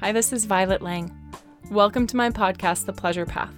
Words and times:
Hi, 0.00 0.12
this 0.12 0.32
is 0.32 0.46
Violet 0.46 0.80
Lang. 0.80 1.14
Welcome 1.70 2.06
to 2.06 2.16
my 2.16 2.30
podcast, 2.30 2.86
The 2.86 2.92
Pleasure 2.94 3.26
Path, 3.26 3.52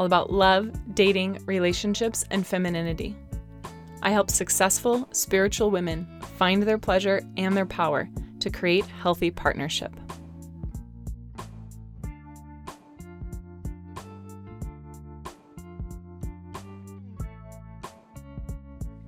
all 0.00 0.06
about 0.06 0.32
love, 0.32 0.72
dating, 0.96 1.38
relationships, 1.46 2.24
and 2.32 2.44
femininity. 2.44 3.14
I 4.02 4.10
help 4.10 4.28
successful 4.28 5.08
spiritual 5.12 5.70
women 5.70 6.08
find 6.38 6.60
their 6.64 6.76
pleasure 6.76 7.22
and 7.36 7.56
their 7.56 7.66
power 7.66 8.08
to 8.40 8.50
create 8.50 8.84
healthy 8.84 9.30
partnership. 9.30 9.94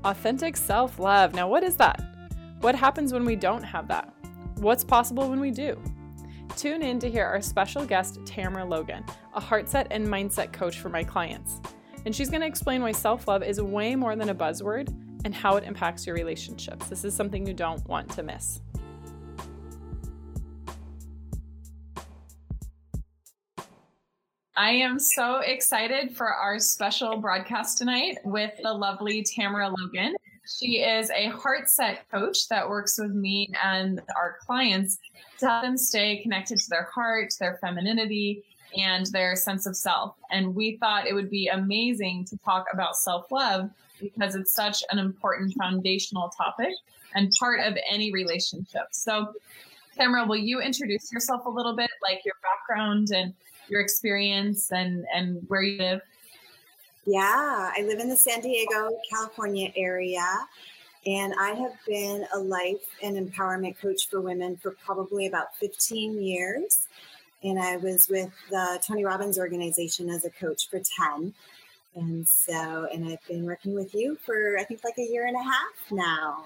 Authentic 0.04 0.56
self 0.56 1.00
love. 1.00 1.34
Now, 1.34 1.48
what 1.48 1.64
is 1.64 1.74
that? 1.78 2.00
What 2.60 2.76
happens 2.76 3.12
when 3.12 3.24
we 3.24 3.34
don't 3.34 3.64
have 3.64 3.88
that? 3.88 4.14
What's 4.58 4.84
possible 4.84 5.28
when 5.28 5.40
we 5.40 5.50
do? 5.50 5.76
Tune 6.58 6.82
in 6.82 6.98
to 6.98 7.08
hear 7.08 7.24
our 7.24 7.40
special 7.40 7.84
guest, 7.84 8.18
Tamara 8.26 8.64
Logan, 8.64 9.04
a 9.32 9.40
heartset 9.40 9.86
and 9.92 10.04
mindset 10.04 10.52
coach 10.52 10.80
for 10.80 10.88
my 10.88 11.04
clients. 11.04 11.60
And 12.04 12.12
she's 12.12 12.30
going 12.30 12.40
to 12.40 12.48
explain 12.48 12.82
why 12.82 12.90
self 12.90 13.28
love 13.28 13.44
is 13.44 13.62
way 13.62 13.94
more 13.94 14.16
than 14.16 14.30
a 14.30 14.34
buzzword 14.34 14.88
and 15.24 15.32
how 15.32 15.54
it 15.54 15.62
impacts 15.62 16.04
your 16.04 16.16
relationships. 16.16 16.88
This 16.88 17.04
is 17.04 17.14
something 17.14 17.46
you 17.46 17.54
don't 17.54 17.86
want 17.86 18.10
to 18.10 18.24
miss. 18.24 18.60
I 24.56 24.70
am 24.70 24.98
so 24.98 25.36
excited 25.38 26.16
for 26.16 26.26
our 26.26 26.58
special 26.58 27.18
broadcast 27.18 27.78
tonight 27.78 28.18
with 28.24 28.50
the 28.64 28.72
lovely 28.72 29.22
Tamara 29.22 29.72
Logan. 29.78 30.16
She 30.48 30.78
is 30.78 31.10
a 31.10 31.26
heart 31.28 31.68
set 31.68 32.08
coach 32.10 32.48
that 32.48 32.68
works 32.68 32.98
with 32.98 33.12
me 33.12 33.50
and 33.62 34.00
our 34.16 34.36
clients 34.40 34.98
to 35.38 35.48
help 35.48 35.62
them 35.62 35.76
stay 35.76 36.22
connected 36.22 36.58
to 36.58 36.70
their 36.70 36.88
heart, 36.94 37.34
their 37.38 37.58
femininity, 37.60 38.42
and 38.76 39.06
their 39.06 39.36
sense 39.36 39.66
of 39.66 39.76
self. 39.76 40.16
And 40.30 40.54
we 40.54 40.76
thought 40.78 41.06
it 41.06 41.14
would 41.14 41.30
be 41.30 41.48
amazing 41.48 42.24
to 42.26 42.38
talk 42.38 42.66
about 42.72 42.96
self 42.96 43.30
love 43.30 43.70
because 44.00 44.34
it's 44.34 44.54
such 44.54 44.82
an 44.90 44.98
important 44.98 45.54
foundational 45.58 46.30
topic 46.30 46.72
and 47.14 47.30
part 47.38 47.60
of 47.60 47.76
any 47.90 48.12
relationship. 48.12 48.86
So, 48.92 49.32
Tamara, 49.96 50.26
will 50.26 50.36
you 50.36 50.60
introduce 50.60 51.12
yourself 51.12 51.46
a 51.46 51.50
little 51.50 51.74
bit, 51.74 51.90
like 52.02 52.24
your 52.24 52.36
background 52.42 53.08
and 53.10 53.34
your 53.68 53.80
experience 53.80 54.70
and, 54.72 55.04
and 55.14 55.42
where 55.48 55.62
you 55.62 55.78
live? 55.78 56.00
Yeah, 57.10 57.70
I 57.74 57.84
live 57.86 58.00
in 58.00 58.10
the 58.10 58.16
San 58.16 58.42
Diego, 58.42 58.90
California 59.08 59.72
area. 59.76 60.26
And 61.06 61.32
I 61.40 61.52
have 61.52 61.72
been 61.86 62.26
a 62.34 62.38
life 62.38 62.84
and 63.02 63.16
empowerment 63.16 63.80
coach 63.80 64.10
for 64.10 64.20
women 64.20 64.58
for 64.58 64.72
probably 64.72 65.26
about 65.26 65.56
15 65.56 66.20
years. 66.22 66.86
And 67.42 67.58
I 67.58 67.78
was 67.78 68.10
with 68.10 68.30
the 68.50 68.78
Tony 68.86 69.06
Robbins 69.06 69.38
organization 69.38 70.10
as 70.10 70.26
a 70.26 70.30
coach 70.30 70.68
for 70.68 70.82
10. 71.14 71.32
And 71.94 72.28
so, 72.28 72.86
and 72.92 73.08
I've 73.08 73.26
been 73.26 73.46
working 73.46 73.72
with 73.72 73.94
you 73.94 74.18
for, 74.26 74.58
I 74.58 74.64
think, 74.64 74.84
like 74.84 74.98
a 74.98 75.02
year 75.02 75.28
and 75.28 75.36
a 75.36 75.42
half 75.42 75.90
now. 75.90 76.44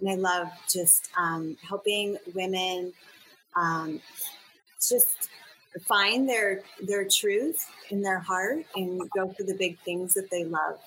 And 0.00 0.10
I 0.10 0.16
love 0.16 0.48
just 0.68 1.08
um, 1.16 1.56
helping 1.62 2.16
women 2.34 2.92
um, 3.54 4.00
just 4.80 5.28
find 5.86 6.28
their 6.28 6.62
their 6.82 7.06
truth 7.06 7.64
in 7.90 8.02
their 8.02 8.18
heart 8.18 8.64
and 8.74 9.00
go 9.10 9.28
for 9.28 9.44
the 9.44 9.54
big 9.54 9.78
things 9.80 10.14
that 10.14 10.30
they 10.30 10.44
love. 10.44 10.78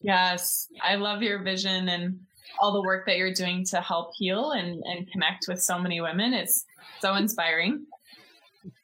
Yes, 0.00 0.68
I 0.80 0.94
love 0.94 1.22
your 1.22 1.42
vision 1.42 1.88
and 1.88 2.20
all 2.60 2.72
the 2.72 2.82
work 2.82 3.06
that 3.06 3.16
you're 3.16 3.34
doing 3.34 3.64
to 3.64 3.80
help 3.80 4.12
heal 4.16 4.52
and, 4.52 4.82
and 4.84 5.10
connect 5.10 5.46
with 5.48 5.60
so 5.60 5.78
many 5.78 6.00
women. 6.00 6.32
It's 6.32 6.64
so 7.00 7.14
inspiring. 7.14 7.84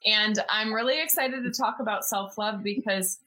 And 0.05 0.39
I'm 0.51 0.73
really 0.73 1.01
excited 1.01 1.45
to 1.45 1.51
talk 1.51 1.77
about 1.81 2.05
self 2.05 2.37
love 2.37 2.63
because 2.63 3.19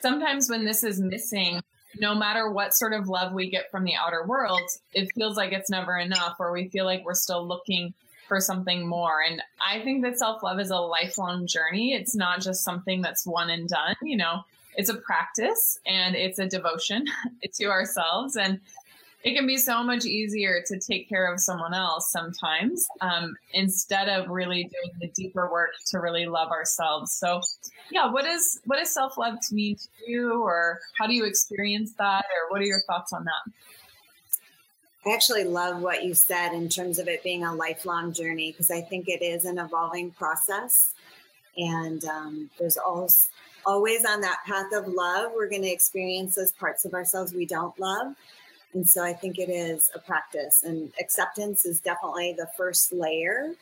sometimes 0.00 0.48
when 0.48 0.64
this 0.64 0.84
is 0.84 1.00
missing, 1.00 1.60
no 1.98 2.14
matter 2.14 2.50
what 2.50 2.74
sort 2.74 2.92
of 2.92 3.08
love 3.08 3.32
we 3.32 3.50
get 3.50 3.70
from 3.70 3.84
the 3.84 3.94
outer 3.94 4.24
world, 4.26 4.62
it 4.94 5.08
feels 5.14 5.36
like 5.36 5.52
it's 5.52 5.70
never 5.70 5.98
enough, 5.98 6.36
or 6.38 6.52
we 6.52 6.68
feel 6.68 6.84
like 6.84 7.04
we're 7.04 7.14
still 7.14 7.46
looking 7.46 7.92
for 8.32 8.40
something 8.40 8.88
more. 8.88 9.20
And 9.20 9.42
I 9.62 9.80
think 9.80 10.02
that 10.04 10.18
self 10.18 10.42
love 10.42 10.58
is 10.58 10.70
a 10.70 10.78
lifelong 10.78 11.46
journey. 11.46 11.92
It's 11.92 12.14
not 12.14 12.40
just 12.40 12.64
something 12.64 13.02
that's 13.02 13.26
one 13.26 13.50
and 13.50 13.68
done. 13.68 13.94
You 14.00 14.16
know, 14.16 14.40
it's 14.74 14.88
a 14.88 14.94
practice 14.94 15.78
and 15.84 16.16
it's 16.16 16.38
a 16.38 16.46
devotion 16.46 17.04
to 17.52 17.64
ourselves. 17.66 18.36
And 18.36 18.58
it 19.22 19.34
can 19.34 19.46
be 19.46 19.58
so 19.58 19.82
much 19.82 20.06
easier 20.06 20.62
to 20.66 20.80
take 20.80 21.10
care 21.10 21.30
of 21.30 21.40
someone 21.40 21.74
else 21.74 22.10
sometimes 22.10 22.86
um, 23.02 23.36
instead 23.52 24.08
of 24.08 24.30
really 24.30 24.62
doing 24.62 24.92
the 24.98 25.08
deeper 25.08 25.52
work 25.52 25.72
to 25.90 25.98
really 25.98 26.24
love 26.24 26.48
ourselves. 26.48 27.12
So, 27.12 27.42
yeah, 27.90 28.10
what 28.10 28.24
is 28.24 28.60
what 28.64 28.78
does 28.78 28.94
self 28.94 29.18
love 29.18 29.34
mean 29.50 29.76
to 29.76 30.10
you, 30.10 30.42
or 30.42 30.80
how 30.98 31.06
do 31.06 31.12
you 31.12 31.26
experience 31.26 31.92
that, 31.98 32.24
or 32.24 32.50
what 32.50 32.62
are 32.62 32.66
your 32.66 32.80
thoughts 32.86 33.12
on 33.12 33.24
that? 33.24 33.52
I 35.04 35.12
actually 35.12 35.44
love 35.44 35.82
what 35.82 36.04
you 36.04 36.14
said 36.14 36.52
in 36.52 36.68
terms 36.68 36.98
of 36.98 37.08
it 37.08 37.24
being 37.24 37.44
a 37.44 37.54
lifelong 37.54 38.12
journey 38.12 38.52
because 38.52 38.70
I 38.70 38.80
think 38.80 39.08
it 39.08 39.22
is 39.22 39.44
an 39.44 39.58
evolving 39.58 40.12
process, 40.12 40.94
and 41.56 42.04
um, 42.04 42.50
there's 42.58 42.76
always 42.76 43.30
always 43.66 44.04
on 44.04 44.20
that 44.20 44.40
path 44.46 44.72
of 44.72 44.88
love, 44.88 45.32
we're 45.34 45.48
going 45.48 45.62
to 45.62 45.70
experience 45.70 46.34
those 46.34 46.52
parts 46.52 46.84
of 46.84 46.94
ourselves 46.94 47.32
we 47.32 47.46
don't 47.46 47.78
love. 47.78 48.14
And 48.74 48.88
so 48.88 49.04
I 49.04 49.12
think 49.12 49.38
it 49.38 49.50
is 49.50 49.90
a 49.94 49.98
practice, 49.98 50.62
and 50.62 50.92
acceptance 50.98 51.66
is 51.66 51.80
definitely 51.80 52.34
the 52.36 52.48
first 52.56 52.92
layer. 52.92 53.52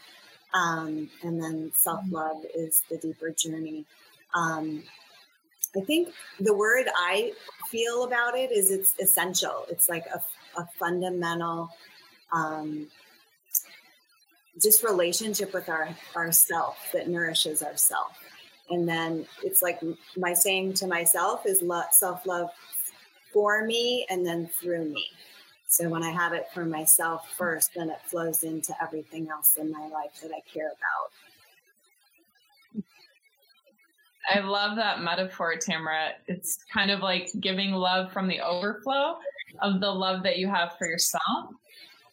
Um, 0.54 1.10
and 1.22 1.42
then 1.42 1.72
self 1.74 2.00
love 2.10 2.36
mm-hmm. 2.38 2.60
is 2.60 2.82
the 2.90 2.96
deeper 2.96 3.30
journey. 3.30 3.84
Um, 4.34 4.84
I 5.76 5.80
think 5.80 6.12
the 6.38 6.54
word 6.54 6.86
I 6.96 7.32
feel 7.68 8.04
about 8.04 8.36
it 8.36 8.50
is 8.52 8.70
it's 8.70 8.94
essential. 9.00 9.66
It's 9.68 9.88
like 9.88 10.06
a, 10.06 10.20
a 10.56 10.66
fundamental, 10.78 11.70
um, 12.32 12.88
just 14.60 14.82
relationship 14.82 15.54
with 15.54 15.68
our 15.68 15.88
ourself 16.16 16.76
that 16.92 17.08
nourishes 17.08 17.62
ourself. 17.62 18.18
And 18.70 18.88
then 18.88 19.26
it's 19.42 19.62
like 19.62 19.80
my 20.16 20.32
saying 20.32 20.74
to 20.74 20.86
myself 20.86 21.44
is 21.46 21.62
self 21.92 22.26
love 22.26 22.50
for 23.32 23.64
me 23.64 24.06
and 24.08 24.26
then 24.26 24.48
through 24.60 24.84
me. 24.86 25.06
So 25.68 25.88
when 25.88 26.02
I 26.02 26.10
have 26.10 26.32
it 26.32 26.46
for 26.52 26.64
myself 26.64 27.32
first, 27.36 27.70
then 27.76 27.90
it 27.90 28.00
flows 28.04 28.42
into 28.42 28.74
everything 28.82 29.28
else 29.28 29.56
in 29.56 29.70
my 29.70 29.86
life 29.88 30.20
that 30.20 30.32
I 30.32 30.40
care 30.52 30.66
about. 30.66 31.12
I 34.28 34.40
love 34.40 34.76
that 34.76 35.00
metaphor, 35.00 35.56
Tamara. 35.56 36.10
It's 36.26 36.58
kind 36.72 36.90
of 36.90 37.00
like 37.00 37.30
giving 37.40 37.72
love 37.72 38.12
from 38.12 38.28
the 38.28 38.40
overflow 38.40 39.16
of 39.60 39.80
the 39.80 39.90
love 39.90 40.22
that 40.22 40.38
you 40.38 40.48
have 40.48 40.76
for 40.78 40.86
yourself. 40.86 41.50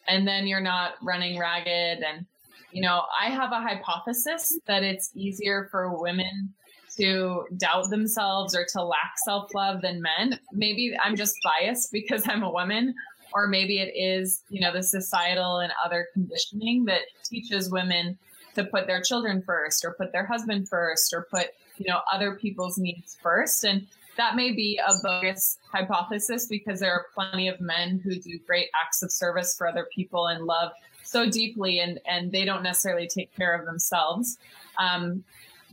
And 0.08 0.26
then 0.26 0.46
you're 0.46 0.60
not 0.60 0.94
running 1.02 1.38
ragged. 1.38 2.02
And, 2.02 2.26
you 2.72 2.82
know, 2.82 3.04
I 3.20 3.30
have 3.30 3.52
a 3.52 3.60
hypothesis 3.60 4.58
that 4.66 4.82
it's 4.82 5.10
easier 5.14 5.68
for 5.70 6.00
women 6.00 6.54
to 6.98 7.44
doubt 7.56 7.90
themselves 7.90 8.54
or 8.54 8.66
to 8.72 8.82
lack 8.82 9.12
self 9.24 9.54
love 9.54 9.82
than 9.82 10.02
men. 10.02 10.38
Maybe 10.52 10.96
I'm 11.02 11.16
just 11.16 11.36
biased 11.44 11.92
because 11.92 12.26
I'm 12.28 12.42
a 12.42 12.50
woman, 12.50 12.94
or 13.32 13.46
maybe 13.46 13.78
it 13.78 13.92
is, 13.94 14.42
you 14.48 14.60
know, 14.60 14.72
the 14.72 14.82
societal 14.82 15.58
and 15.58 15.72
other 15.84 16.06
conditioning 16.12 16.84
that 16.86 17.02
teaches 17.24 17.70
women 17.70 18.18
to 18.54 18.64
put 18.64 18.86
their 18.86 19.00
children 19.00 19.42
first 19.42 19.84
or 19.84 19.94
put 19.94 20.12
their 20.12 20.26
husband 20.26 20.68
first 20.68 21.12
or 21.12 21.26
put, 21.30 21.48
you 21.76 21.86
know, 21.88 22.00
other 22.12 22.34
people's 22.34 22.78
needs 22.78 23.16
first. 23.22 23.64
And 23.64 23.86
that 24.18 24.34
may 24.36 24.52
be 24.52 24.78
a 24.84 24.92
bogus 25.02 25.58
hypothesis 25.72 26.46
because 26.46 26.80
there 26.80 26.92
are 26.92 27.06
plenty 27.14 27.48
of 27.48 27.58
men 27.60 28.00
who 28.04 28.16
do 28.16 28.38
great 28.46 28.68
acts 28.84 29.00
of 29.02 29.10
service 29.10 29.56
for 29.56 29.66
other 29.66 29.86
people 29.94 30.26
and 30.26 30.44
love 30.44 30.72
so 31.04 31.30
deeply 31.30 31.78
and, 31.78 32.00
and 32.04 32.30
they 32.32 32.44
don't 32.44 32.62
necessarily 32.62 33.06
take 33.06 33.34
care 33.34 33.54
of 33.54 33.64
themselves. 33.64 34.36
Um, 34.78 35.24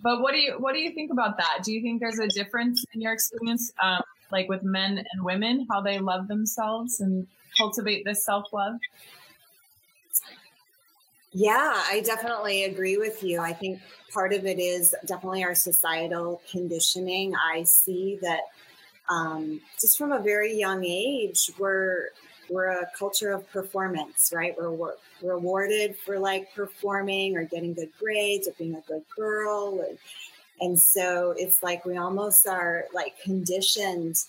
but 0.01 0.21
what 0.21 0.33
do 0.33 0.39
you 0.39 0.53
what 0.59 0.73
do 0.73 0.79
you 0.79 0.91
think 0.91 1.11
about 1.11 1.37
that? 1.37 1.61
Do 1.63 1.73
you 1.73 1.81
think 1.81 1.99
there's 1.99 2.19
a 2.19 2.27
difference 2.27 2.85
in 2.93 3.01
your 3.01 3.13
experience, 3.13 3.71
um, 3.81 4.03
like 4.31 4.47
with 4.47 4.63
men 4.63 5.03
and 5.11 5.23
women, 5.23 5.65
how 5.69 5.81
they 5.81 5.99
love 5.99 6.27
themselves 6.27 6.99
and 6.99 7.27
cultivate 7.57 8.05
this 8.05 8.23
self 8.23 8.51
love? 8.53 8.75
Yeah, 11.37 11.73
I 11.89 11.99
definitely 11.99 12.63
agree 12.63 12.97
with 12.97 13.21
you. 13.21 13.41
I 13.41 13.51
think 13.51 13.81
part 14.13 14.31
of 14.33 14.45
it 14.45 14.57
is 14.57 14.95
definitely 15.05 15.43
our 15.43 15.53
societal 15.53 16.41
conditioning. 16.49 17.33
I 17.35 17.63
see 17.63 18.17
that 18.21 18.43
um, 19.09 19.61
just 19.81 19.97
from 19.97 20.13
a 20.13 20.19
very 20.21 20.55
young 20.57 20.85
age, 20.85 21.51
we're 21.59 22.09
we're 22.49 22.69
a 22.69 22.87
culture 22.97 23.33
of 23.33 23.49
performance, 23.51 24.31
right? 24.35 24.55
We're, 24.57 24.71
we're 24.71 24.95
rewarded 25.23 25.97
for 25.97 26.19
like 26.19 26.53
performing 26.55 27.37
or 27.37 27.43
getting 27.45 27.73
good 27.73 27.91
grades 27.99 28.47
or 28.47 28.53
being 28.57 28.75
a 28.75 28.81
good 28.87 29.03
girl. 29.15 29.85
And, 29.89 29.99
and 30.61 30.79
so 30.79 31.35
it's 31.37 31.63
like 31.63 31.85
we 31.85 31.97
almost 31.97 32.47
are 32.47 32.85
like 32.93 33.19
conditioned 33.23 34.23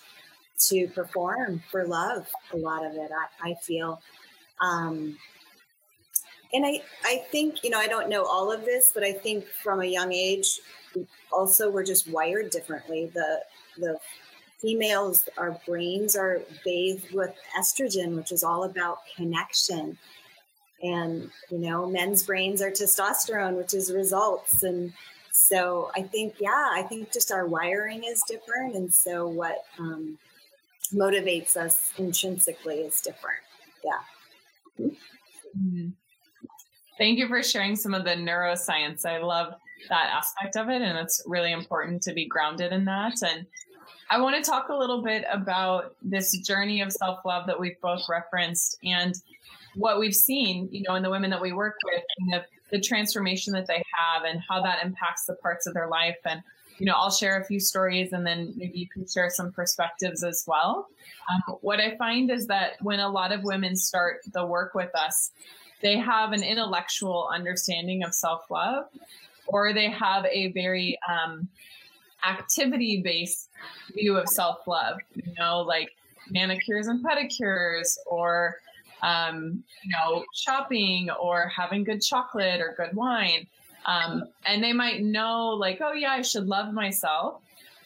to 0.69 0.89
perform 0.89 1.63
for 1.71 1.87
love, 1.87 2.29
a 2.53 2.57
lot 2.57 2.85
of 2.87 2.95
it, 2.95 3.11
I, 3.43 3.51
I 3.51 3.55
feel. 3.55 4.01
Um, 4.61 5.19
and 6.53 6.65
I, 6.65 6.83
I 7.05 7.25
think, 7.31 7.65
you 7.65 7.71
know, 7.71 7.79
I 7.79 7.87
don't 7.87 8.09
know 8.09 8.25
all 8.25 8.53
of 8.53 8.65
this, 8.65 8.93
but 8.95 9.03
I 9.03 9.13
think 9.13 9.47
from 9.63 9.81
a 9.81 9.87
young 9.87 10.13
age, 10.13 10.61
also 11.33 11.71
we're 11.71 11.85
just 11.85 12.09
wired 12.09 12.51
differently. 12.51 13.11
The 13.13 13.41
the 13.79 13.99
females, 14.59 15.29
our 15.37 15.61
brains 15.67 16.17
are 16.17 16.41
bathed 16.65 17.13
with 17.13 17.35
estrogen, 17.59 18.17
which 18.17 18.33
is 18.33 18.43
all 18.43 18.65
about 18.65 18.99
connection. 19.15 19.99
And, 20.83 21.31
you 21.51 21.59
know, 21.59 21.87
men's 21.87 22.23
brains 22.23 22.63
are 22.63 22.71
testosterone, 22.71 23.57
which 23.57 23.75
is 23.75 23.93
results. 23.93 24.63
And 24.63 24.93
so 25.31 25.91
I 25.95 26.03
think, 26.03 26.37
yeah, 26.41 26.71
I 26.73 26.83
think 26.89 27.13
just 27.13 27.31
our 27.31 27.47
wiring 27.47 28.05
is 28.05 28.23
different. 28.27 28.75
And 28.75 28.93
so 28.93 29.27
what 29.29 29.65
um, 29.79 30.19
motivates 30.93 31.57
us 31.57 31.93
intrinsically 31.99 32.77
is 32.77 33.01
different. 33.01 33.41
Yeah. 33.85 34.87
Mm-hmm. 35.59 35.89
Thank 36.99 37.19
you 37.19 37.29
for 37.29 37.43
sharing 37.43 37.77
some 37.77 37.93
of 37.93 38.05
the 38.05 38.11
neuroscience. 38.11 39.05
I 39.05 39.19
love 39.19 39.55
that 39.91 40.11
aspect 40.15 40.57
of 40.57 40.71
it, 40.71 40.81
and 40.81 40.99
it's 40.99 41.23
really 41.27 41.53
important 41.53 42.03
to 42.05 42.15
be 42.15 42.27
grounded 42.27 42.73
in 42.73 42.87
that. 42.87 43.23
And 43.23 43.47
I 44.11 44.21
want 44.21 44.43
to 44.43 44.51
talk 44.51 44.71
a 44.71 44.75
little 44.75 45.03
bit 45.03 45.25
about 45.31 45.95
this 46.01 46.37
journey 46.39 46.81
of 46.81 46.91
self 46.91 47.19
love 47.27 47.47
that 47.49 47.61
we've 47.61 47.81
both 47.83 48.03
referenced 48.09 48.79
and 48.83 49.15
what 49.75 49.99
we've 49.99 50.15
seen, 50.15 50.69
you 50.73 50.85
know, 50.89 50.95
in 50.95 51.03
the 51.03 51.11
women 51.11 51.31
that 51.31 51.43
we 51.43 51.53
work 51.53 51.75
with, 51.85 52.03
and 52.19 52.33
the, 52.33 52.45
the 52.79 52.81
transformation 52.81 53.53
that 53.53 53.67
they 53.67 53.83
have, 53.95 54.25
and 54.25 54.41
how 54.49 54.63
that 54.63 54.83
impacts 54.83 55.27
the 55.27 55.35
parts 55.35 55.67
of 55.67 55.75
their 55.75 55.89
life. 55.89 56.17
And 56.25 56.43
you 56.79 56.87
know, 56.87 56.95
I'll 56.95 57.11
share 57.11 57.41
a 57.41 57.45
few 57.45 57.61
stories, 57.61 58.13
and 58.13 58.27
then 58.27 58.53
maybe 58.57 58.79
you 58.79 58.89
can 58.89 59.07
share 59.07 59.31
some 59.31 59.53
perspectives 59.53 60.23
as 60.23 60.45
well. 60.47 60.89
Um, 61.31 61.57
what 61.61 61.81
I 61.81 61.97
find 61.97 62.31
is 62.31 62.47
that 62.47 62.73
when 62.81 63.01
a 63.01 63.09
lot 63.09 63.33
of 63.33 63.43
women 63.45 63.77
start 63.77 64.21
the 64.33 64.45
work 64.45 64.75
with 64.75 64.95
us, 64.95 65.31
they 65.83 65.99
have 65.99 66.33
an 66.33 66.43
intellectual 66.43 67.29
understanding 67.33 68.03
of 68.03 68.15
self 68.15 68.51
love, 68.51 68.85
or 69.47 69.73
they 69.73 69.91
have 69.91 70.25
a 70.27 70.53
very 70.53 70.99
um, 71.09 71.49
activity 72.27 73.03
based 73.03 73.51
view 73.95 74.17
of 74.17 74.29
self 74.29 74.67
love, 74.67 74.99
you 75.15 75.33
know, 75.39 75.61
like 75.61 75.91
manicures 76.31 76.87
and 76.87 77.05
pedicures, 77.05 77.97
or, 78.07 78.57
um, 79.03 79.63
you 79.83 79.91
know, 79.93 80.25
shopping, 80.35 81.11
or 81.11 81.49
having 81.49 81.85
good 81.85 82.03
chocolate 82.03 82.61
or 82.61 82.75
good 82.77 82.95
wine. 82.97 83.47
Um, 83.87 84.25
and 84.45 84.65
they 84.65 84.73
might 84.73 85.03
know, 85.03 85.51
like, 85.51 85.81
oh, 85.81 85.93
yeah, 85.93 86.11
I 86.11 86.23
should 86.23 86.47
love 86.47 86.73
myself, 86.73 87.41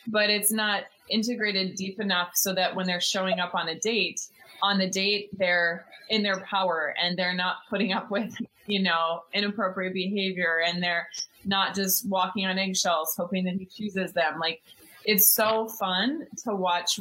but 0.07 0.31
it's 0.31 0.51
not 0.51 0.85
integrated 1.11 1.75
deep 1.75 2.01
enough 2.01 2.31
so 2.35 2.55
that 2.55 2.75
when 2.75 2.87
they're 2.87 3.01
showing 3.01 3.39
up 3.39 3.55
on 3.55 3.69
a 3.69 3.79
date, 3.79 4.21
on 4.63 4.79
the 4.79 4.89
date, 4.89 5.31
they're 5.39 5.87
in 6.09 6.23
their 6.23 6.41
power 6.41 6.95
and 7.03 7.19
they're 7.19 7.35
not 7.35 7.59
putting 7.69 7.93
up 7.93 8.11
with, 8.11 8.35
you 8.67 8.83
know, 8.83 9.23
inappropriate 9.33 9.95
behavior 9.95 10.63
and 10.67 10.83
they're 10.83 11.09
not 11.45 11.75
just 11.75 12.09
walking 12.09 12.47
on 12.47 12.59
eggshells 12.59 13.15
hoping 13.17 13.45
that 13.45 13.55
he 13.55 13.65
chooses 13.65 14.13
them. 14.13 14.39
Like 14.39 14.63
it's 15.05 15.35
so 15.35 15.69
fun 15.69 16.27
to 16.45 16.55
watch 16.55 17.01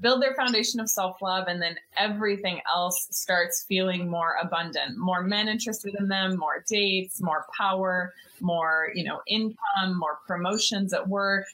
build 0.00 0.22
their 0.22 0.34
foundation 0.34 0.80
of 0.80 0.88
self-love 0.88 1.48
and 1.48 1.60
then 1.60 1.76
everything 1.96 2.60
else 2.68 3.08
starts 3.10 3.64
feeling 3.66 4.08
more 4.08 4.36
abundant 4.40 4.96
more 4.96 5.22
men 5.22 5.48
interested 5.48 5.94
in 5.98 6.06
them 6.06 6.36
more 6.36 6.64
dates 6.68 7.20
more 7.20 7.46
power 7.56 8.14
more 8.40 8.90
you 8.94 9.02
know 9.02 9.20
income 9.26 9.98
more 9.98 10.18
promotions 10.26 10.92
at 10.92 11.06
work 11.08 11.46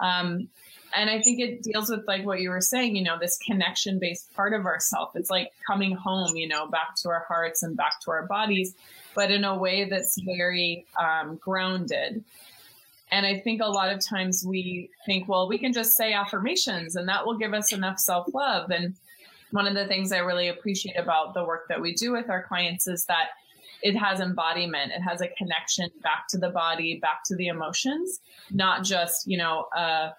um, 0.00 0.48
and 0.94 1.08
I 1.08 1.20
think 1.20 1.40
it 1.40 1.62
deals 1.62 1.90
with 1.90 2.06
like 2.06 2.24
what 2.24 2.40
you 2.40 2.50
were 2.50 2.60
saying, 2.60 2.96
you 2.96 3.02
know, 3.02 3.18
this 3.18 3.38
connection 3.38 3.98
based 3.98 4.32
part 4.34 4.52
of 4.52 4.66
ourself. 4.66 5.12
It's 5.14 5.30
like 5.30 5.52
coming 5.66 5.94
home, 5.94 6.36
you 6.36 6.48
know, 6.48 6.66
back 6.66 6.94
to 7.02 7.08
our 7.08 7.24
hearts 7.28 7.62
and 7.62 7.76
back 7.76 8.00
to 8.02 8.10
our 8.10 8.26
bodies, 8.26 8.74
but 9.14 9.30
in 9.30 9.44
a 9.44 9.56
way 9.56 9.88
that's 9.88 10.20
very 10.20 10.86
um, 10.98 11.36
grounded. 11.36 12.24
And 13.12 13.26
I 13.26 13.38
think 13.40 13.60
a 13.60 13.66
lot 13.66 13.92
of 13.92 14.04
times 14.04 14.44
we 14.46 14.90
think, 15.06 15.28
well, 15.28 15.48
we 15.48 15.58
can 15.58 15.72
just 15.72 15.96
say 15.96 16.12
affirmations 16.12 16.96
and 16.96 17.08
that 17.08 17.26
will 17.26 17.38
give 17.38 17.54
us 17.54 17.72
enough 17.72 17.98
self 17.98 18.32
love. 18.32 18.70
And 18.70 18.94
one 19.50 19.66
of 19.66 19.74
the 19.74 19.86
things 19.86 20.12
I 20.12 20.18
really 20.18 20.48
appreciate 20.48 20.96
about 20.96 21.34
the 21.34 21.44
work 21.44 21.66
that 21.68 21.80
we 21.80 21.94
do 21.94 22.12
with 22.12 22.30
our 22.30 22.42
clients 22.42 22.86
is 22.86 23.04
that 23.06 23.30
it 23.82 23.96
has 23.96 24.20
embodiment 24.20 24.92
it 24.92 25.00
has 25.00 25.22
a 25.22 25.28
connection 25.28 25.88
back 26.02 26.26
to 26.28 26.36
the 26.36 26.50
body 26.50 26.98
back 27.00 27.22
to 27.24 27.34
the 27.36 27.46
emotions 27.46 28.20
not 28.50 28.84
just 28.84 29.26
you 29.26 29.38
know 29.38 29.66
a 29.74 30.10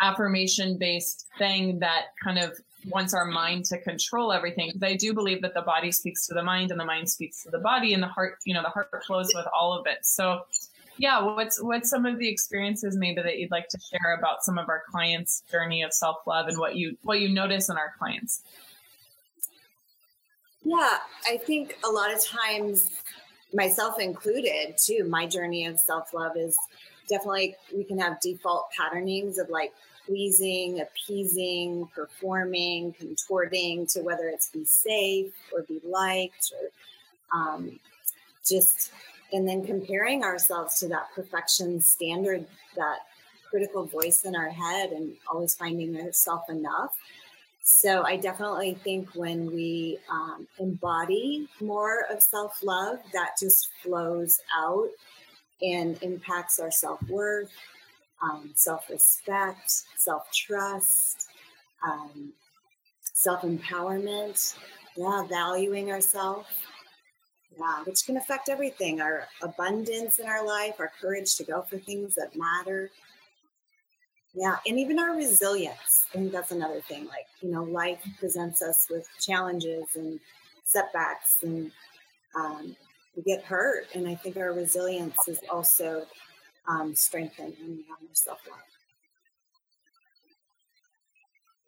affirmation 0.00 0.78
based 0.78 1.26
thing 1.38 1.78
that 1.80 2.06
kind 2.22 2.38
of 2.38 2.58
wants 2.88 3.14
our 3.14 3.24
mind 3.24 3.64
to 3.66 3.78
control 3.78 4.32
everything. 4.32 4.68
Because 4.72 4.82
i 4.82 4.94
do 4.94 5.14
believe 5.14 5.42
that 5.42 5.54
the 5.54 5.62
body 5.62 5.90
speaks 5.92 6.26
to 6.26 6.34
the 6.34 6.42
mind 6.42 6.70
and 6.70 6.78
the 6.78 6.84
mind 6.84 7.08
speaks 7.08 7.42
to 7.44 7.50
the 7.50 7.58
body 7.58 7.94
and 7.94 8.02
the 8.02 8.08
heart 8.08 8.38
you 8.44 8.54
know 8.54 8.62
the 8.62 8.68
heart 8.68 8.90
flows 9.06 9.32
with 9.34 9.46
all 9.54 9.72
of 9.72 9.86
it. 9.86 10.04
So 10.04 10.42
yeah 10.98 11.22
what's 11.22 11.62
what's 11.62 11.90
some 11.90 12.06
of 12.06 12.18
the 12.18 12.28
experiences 12.28 12.96
maybe 12.96 13.20
that 13.20 13.38
you'd 13.38 13.50
like 13.50 13.68
to 13.68 13.78
share 13.80 14.14
about 14.14 14.44
some 14.44 14.58
of 14.58 14.68
our 14.68 14.82
clients 14.90 15.42
journey 15.50 15.82
of 15.82 15.92
self-love 15.92 16.46
and 16.48 16.58
what 16.58 16.76
you 16.76 16.96
what 17.02 17.20
you 17.20 17.28
notice 17.28 17.68
in 17.68 17.76
our 17.76 17.92
clients? 17.98 18.42
Yeah 20.62 20.98
i 21.26 21.36
think 21.36 21.76
a 21.84 21.88
lot 21.88 22.12
of 22.12 22.24
times 22.24 22.90
myself 23.52 23.98
included 24.00 24.76
too 24.76 25.04
my 25.08 25.26
journey 25.26 25.66
of 25.66 25.78
self-love 25.78 26.36
is 26.36 26.56
definitely 27.08 27.56
we 27.74 27.84
can 27.84 27.98
have 27.98 28.20
default 28.20 28.70
patternings 28.70 29.38
of 29.38 29.48
like 29.48 29.72
pleasing, 30.06 30.80
appeasing, 30.80 31.88
performing, 31.94 32.92
contorting 32.94 33.86
to 33.86 34.00
whether 34.02 34.28
it's 34.28 34.50
be 34.50 34.64
safe 34.64 35.32
or 35.52 35.62
be 35.62 35.80
liked 35.84 36.52
or 36.60 37.38
um, 37.38 37.78
just, 38.46 38.92
and 39.32 39.48
then 39.48 39.64
comparing 39.64 40.22
ourselves 40.22 40.78
to 40.80 40.88
that 40.88 41.08
perfection 41.14 41.80
standard, 41.80 42.46
that 42.76 42.98
critical 43.48 43.84
voice 43.84 44.24
in 44.24 44.36
our 44.36 44.50
head, 44.50 44.90
and 44.90 45.14
always 45.30 45.54
finding 45.54 45.96
ourselves 46.00 46.44
enough. 46.48 46.96
So 47.62 48.02
I 48.02 48.16
definitely 48.16 48.74
think 48.84 49.08
when 49.14 49.46
we 49.46 49.98
um, 50.10 50.46
embody 50.58 51.48
more 51.60 52.04
of 52.10 52.22
self 52.22 52.62
love, 52.62 52.98
that 53.14 53.36
just 53.40 53.70
flows 53.82 54.40
out 54.56 54.90
and 55.62 56.02
impacts 56.02 56.58
our 56.58 56.70
self 56.70 57.02
worth, 57.08 57.52
um, 58.22 58.50
self 58.54 58.88
respect, 58.90 59.70
self 59.96 60.30
trust, 60.32 61.28
um, 61.86 62.32
self 63.02 63.42
empowerment, 63.42 64.56
yeah, 64.96 65.24
valuing 65.28 65.90
ourselves, 65.90 66.48
yeah, 67.58 67.82
which 67.84 68.04
can 68.06 68.16
affect 68.16 68.48
everything 68.48 69.00
our 69.00 69.28
abundance 69.42 70.18
in 70.18 70.26
our 70.26 70.44
life, 70.44 70.74
our 70.78 70.90
courage 71.00 71.36
to 71.36 71.44
go 71.44 71.62
for 71.62 71.78
things 71.78 72.14
that 72.16 72.36
matter. 72.36 72.90
Yeah, 74.34 74.56
and 74.66 74.80
even 74.80 74.98
our 74.98 75.14
resilience. 75.14 76.06
I 76.12 76.18
think 76.18 76.32
that's 76.32 76.50
another 76.50 76.80
thing. 76.80 77.06
Like, 77.06 77.26
you 77.40 77.50
know, 77.50 77.62
life 77.62 78.00
presents 78.18 78.62
us 78.62 78.88
with 78.90 79.08
challenges 79.20 79.94
and 79.94 80.18
setbacks, 80.64 81.44
and 81.44 81.70
um, 82.34 82.74
we 83.16 83.22
get 83.22 83.44
hurt. 83.44 83.86
And 83.94 84.08
I 84.08 84.14
think 84.14 84.36
our 84.36 84.52
resilience 84.52 85.16
is 85.28 85.40
also 85.50 86.06
um, 86.68 86.94
strengthened 86.94 87.54
when 87.60 87.76
we 87.76 87.84
have 87.88 88.00
more 88.00 88.10
self 88.12 88.40
love. 88.48 88.58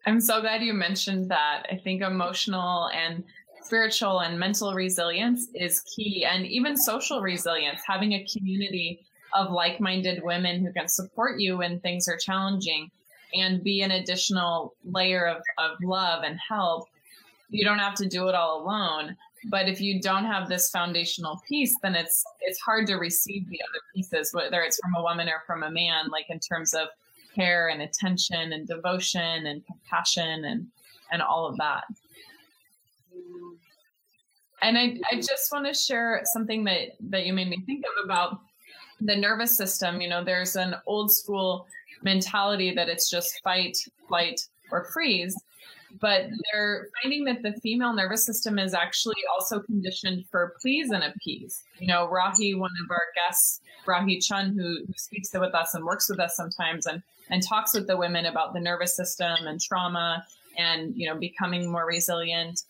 I'm 0.06 0.20
so 0.20 0.40
glad 0.40 0.62
you 0.62 0.72
mentioned 0.72 1.30
that. 1.30 1.64
I 1.70 1.76
think 1.76 2.02
emotional 2.02 2.88
and 2.94 3.24
spiritual 3.62 4.20
and 4.20 4.38
mental 4.38 4.72
resilience 4.72 5.48
is 5.54 5.80
key, 5.80 6.24
and 6.24 6.46
even 6.46 6.76
social 6.76 7.20
resilience, 7.20 7.80
having 7.84 8.12
a 8.12 8.24
community 8.32 9.00
of 9.34 9.50
like 9.50 9.80
minded 9.80 10.22
women 10.22 10.64
who 10.64 10.72
can 10.72 10.88
support 10.88 11.40
you 11.40 11.58
when 11.58 11.80
things 11.80 12.08
are 12.08 12.16
challenging 12.16 12.88
and 13.34 13.64
be 13.64 13.82
an 13.82 13.90
additional 13.90 14.74
layer 14.84 15.26
of, 15.26 15.42
of 15.58 15.76
love 15.82 16.22
and 16.22 16.38
help. 16.48 16.88
You 17.50 17.64
don't 17.64 17.80
have 17.80 17.94
to 17.96 18.06
do 18.06 18.28
it 18.28 18.34
all 18.34 18.62
alone. 18.62 19.16
But 19.48 19.68
if 19.68 19.80
you 19.80 20.00
don't 20.00 20.24
have 20.24 20.48
this 20.48 20.70
foundational 20.70 21.40
piece, 21.48 21.74
then 21.82 21.94
it's 21.94 22.24
it's 22.40 22.60
hard 22.60 22.86
to 22.88 22.96
receive 22.96 23.48
the 23.48 23.60
other 23.62 23.80
pieces, 23.94 24.30
whether 24.32 24.62
it's 24.62 24.78
from 24.80 24.94
a 24.96 25.02
woman 25.02 25.28
or 25.28 25.42
from 25.46 25.62
a 25.62 25.70
man, 25.70 26.08
like 26.08 26.26
in 26.30 26.40
terms 26.40 26.74
of 26.74 26.88
care 27.34 27.68
and 27.68 27.82
attention 27.82 28.52
and 28.52 28.66
devotion 28.66 29.46
and 29.46 29.64
compassion 29.66 30.44
and 30.44 30.66
and 31.12 31.22
all 31.22 31.46
of 31.46 31.56
that. 31.58 31.84
And 34.62 34.76
I, 34.76 34.98
I 35.12 35.16
just 35.16 35.52
want 35.52 35.66
to 35.66 35.74
share 35.74 36.22
something 36.24 36.64
that, 36.64 36.96
that 37.10 37.26
you 37.26 37.32
made 37.32 37.48
me 37.48 37.62
think 37.66 37.84
of 37.84 38.04
about 38.04 38.40
the 39.00 39.14
nervous 39.14 39.56
system. 39.56 40.00
You 40.00 40.08
know, 40.08 40.24
there's 40.24 40.56
an 40.56 40.74
old 40.86 41.12
school 41.12 41.66
mentality 42.02 42.74
that 42.74 42.88
it's 42.88 43.10
just 43.10 43.40
fight, 43.44 43.76
flight, 44.08 44.40
or 44.72 44.86
freeze 44.92 45.36
but 46.00 46.22
they're 46.52 46.88
finding 47.02 47.24
that 47.24 47.42
the 47.42 47.52
female 47.60 47.92
nervous 47.92 48.24
system 48.24 48.58
is 48.58 48.74
actually 48.74 49.22
also 49.32 49.60
conditioned 49.60 50.24
for 50.30 50.54
please 50.60 50.90
and 50.90 51.04
appease. 51.04 51.62
You 51.78 51.88
know, 51.88 52.08
Rahi, 52.12 52.58
one 52.58 52.70
of 52.84 52.90
our 52.90 53.04
guests, 53.14 53.60
Rahi 53.86 54.24
Chun, 54.24 54.54
who, 54.56 54.84
who 54.86 54.92
speaks 54.96 55.30
with 55.32 55.54
us 55.54 55.74
and 55.74 55.84
works 55.84 56.08
with 56.08 56.20
us 56.20 56.36
sometimes 56.36 56.86
and, 56.86 57.02
and 57.30 57.42
talks 57.42 57.74
with 57.74 57.86
the 57.86 57.96
women 57.96 58.26
about 58.26 58.52
the 58.54 58.60
nervous 58.60 58.96
system 58.96 59.46
and 59.46 59.60
trauma 59.60 60.24
and, 60.58 60.94
you 60.96 61.08
know, 61.08 61.16
becoming 61.18 61.70
more 61.70 61.86
resilient, 61.86 62.62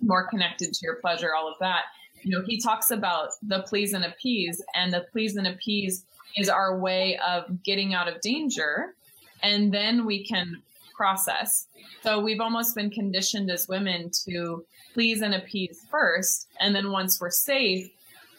more 0.00 0.26
connected 0.26 0.72
to 0.72 0.80
your 0.82 0.96
pleasure, 0.96 1.34
all 1.34 1.48
of 1.48 1.54
that. 1.60 1.84
you 2.22 2.30
know, 2.30 2.44
he 2.46 2.60
talks 2.60 2.90
about 2.90 3.30
the 3.42 3.62
please 3.62 3.92
and 3.92 4.04
appease, 4.04 4.62
and 4.74 4.92
the 4.92 5.06
please 5.12 5.36
and 5.36 5.46
appease 5.46 6.04
is 6.36 6.48
our 6.48 6.78
way 6.78 7.18
of 7.26 7.62
getting 7.62 7.94
out 7.94 8.08
of 8.08 8.20
danger. 8.20 8.94
And 9.42 9.72
then 9.72 10.04
we 10.04 10.24
can 10.24 10.62
process. 11.00 11.66
So 12.02 12.20
we've 12.20 12.40
almost 12.40 12.74
been 12.74 12.90
conditioned 12.90 13.50
as 13.50 13.66
women 13.68 14.10
to 14.28 14.62
please 14.92 15.22
and 15.22 15.34
appease 15.34 15.78
first. 15.90 16.48
And 16.60 16.74
then 16.76 16.92
once 16.92 17.18
we're 17.18 17.30
safe, 17.30 17.90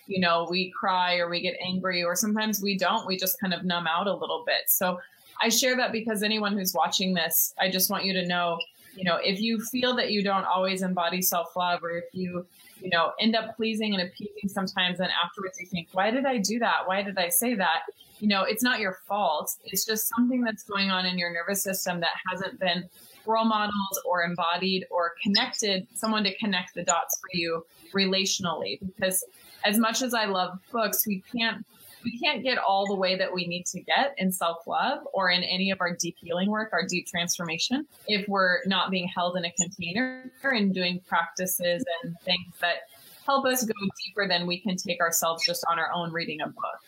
you 0.06 0.20
know, 0.20 0.48
we 0.48 0.72
cry 0.80 1.18
or 1.18 1.28
we 1.28 1.42
get 1.42 1.56
angry, 1.66 2.04
or 2.04 2.16
sometimes 2.16 2.62
we 2.62 2.78
don't. 2.78 3.08
We 3.08 3.18
just 3.18 3.40
kind 3.42 3.52
of 3.52 3.64
numb 3.64 3.88
out 3.88 4.06
a 4.06 4.14
little 4.14 4.44
bit. 4.46 4.64
So 4.68 5.00
I 5.42 5.50
share 5.50 5.76
that 5.78 5.92
because 5.92 6.22
anyone 6.22 6.54
who's 6.56 6.76
watching 6.76 7.16
this, 7.16 7.52
I 7.60 7.72
just 7.72 7.90
want 7.90 8.06
you 8.06 8.14
to 8.14 8.28
know, 8.28 8.60
you 8.96 9.06
know, 9.06 9.18
if 9.24 9.40
you 9.40 9.60
feel 9.72 9.96
that 9.96 10.12
you 10.12 10.22
don't 10.24 10.46
always 10.46 10.84
embody 10.84 11.24
self 11.24 11.56
love, 11.56 11.84
or 11.84 11.98
if 11.98 12.06
you, 12.14 12.46
you 12.80 12.92
know, 12.92 13.14
end 13.20 13.36
up 13.36 13.56
pleasing 13.56 13.96
and 13.96 14.04
appeasing 14.04 14.50
sometimes, 14.50 15.00
and 15.00 15.10
afterwards 15.26 15.58
you 15.60 15.66
think, 15.66 15.88
why 15.94 16.12
did 16.12 16.26
I 16.26 16.38
do 16.38 16.60
that? 16.60 16.82
Why 16.86 17.02
did 17.02 17.18
I 17.18 17.30
say 17.30 17.56
that? 17.56 17.82
You 18.22 18.28
know, 18.28 18.44
it's 18.44 18.64
not 18.64 18.80
your 18.80 19.00
fault. 19.08 19.52
It's 19.66 19.84
just 19.84 20.08
something 20.16 20.42
that's 20.42 20.64
going 20.64 20.92
on 20.92 21.06
in 21.06 21.18
your 21.18 21.34
nervous 21.34 21.64
system 21.64 22.00
that 22.02 22.12
hasn't 22.30 22.60
been 22.60 22.88
role 23.26 23.46
modeled 23.46 23.98
or 24.06 24.24
embodied 24.24 24.86
or 24.92 25.14
connected, 25.22 25.88
someone 25.96 26.24
to 26.24 26.36
connect 26.38 26.76
the 26.76 26.84
dots 26.84 27.20
for 27.20 27.30
you 27.34 27.66
relationally. 27.94 28.80
Because 28.80 29.26
as 29.66 29.78
much 29.78 30.02
as 30.02 30.14
I 30.14 30.26
love 30.26 30.60
books, 30.72 31.06
we 31.08 31.24
can't 31.36 31.66
we 32.04 32.18
can't 32.20 32.44
get 32.44 32.58
all 32.58 32.88
the 32.88 32.96
way 32.96 33.16
that 33.16 33.32
we 33.32 33.46
need 33.48 33.66
to 33.68 33.82
get 33.82 34.14
in 34.18 34.32
self 34.32 34.66
love 34.68 35.00
or 35.14 35.30
in 35.30 35.44
any 35.44 35.72
of 35.72 35.82
our 35.82 35.96
deep 35.96 36.16
healing 36.20 36.50
work, 36.50 36.70
our 36.74 36.86
deep 36.88 37.08
transformation, 37.08 37.88
if 38.08 38.28
we're 38.28 38.60
not 38.66 38.92
being 38.92 39.08
held 39.08 39.38
in 39.38 39.46
a 39.46 39.52
container 39.52 40.32
and 40.44 40.74
doing 40.74 41.02
practices 41.08 41.84
and 42.04 42.16
things 42.24 42.54
that 42.60 42.88
help 43.26 43.46
us 43.46 43.64
go 43.64 43.74
deeper 44.06 44.28
than 44.28 44.48
we 44.48 44.60
can 44.60 44.76
take 44.76 45.00
ourselves 45.00 45.44
just 45.46 45.64
on 45.70 45.80
our 45.80 45.92
own 45.94 46.12
reading 46.12 46.42
a 46.42 46.48
book. 46.48 46.80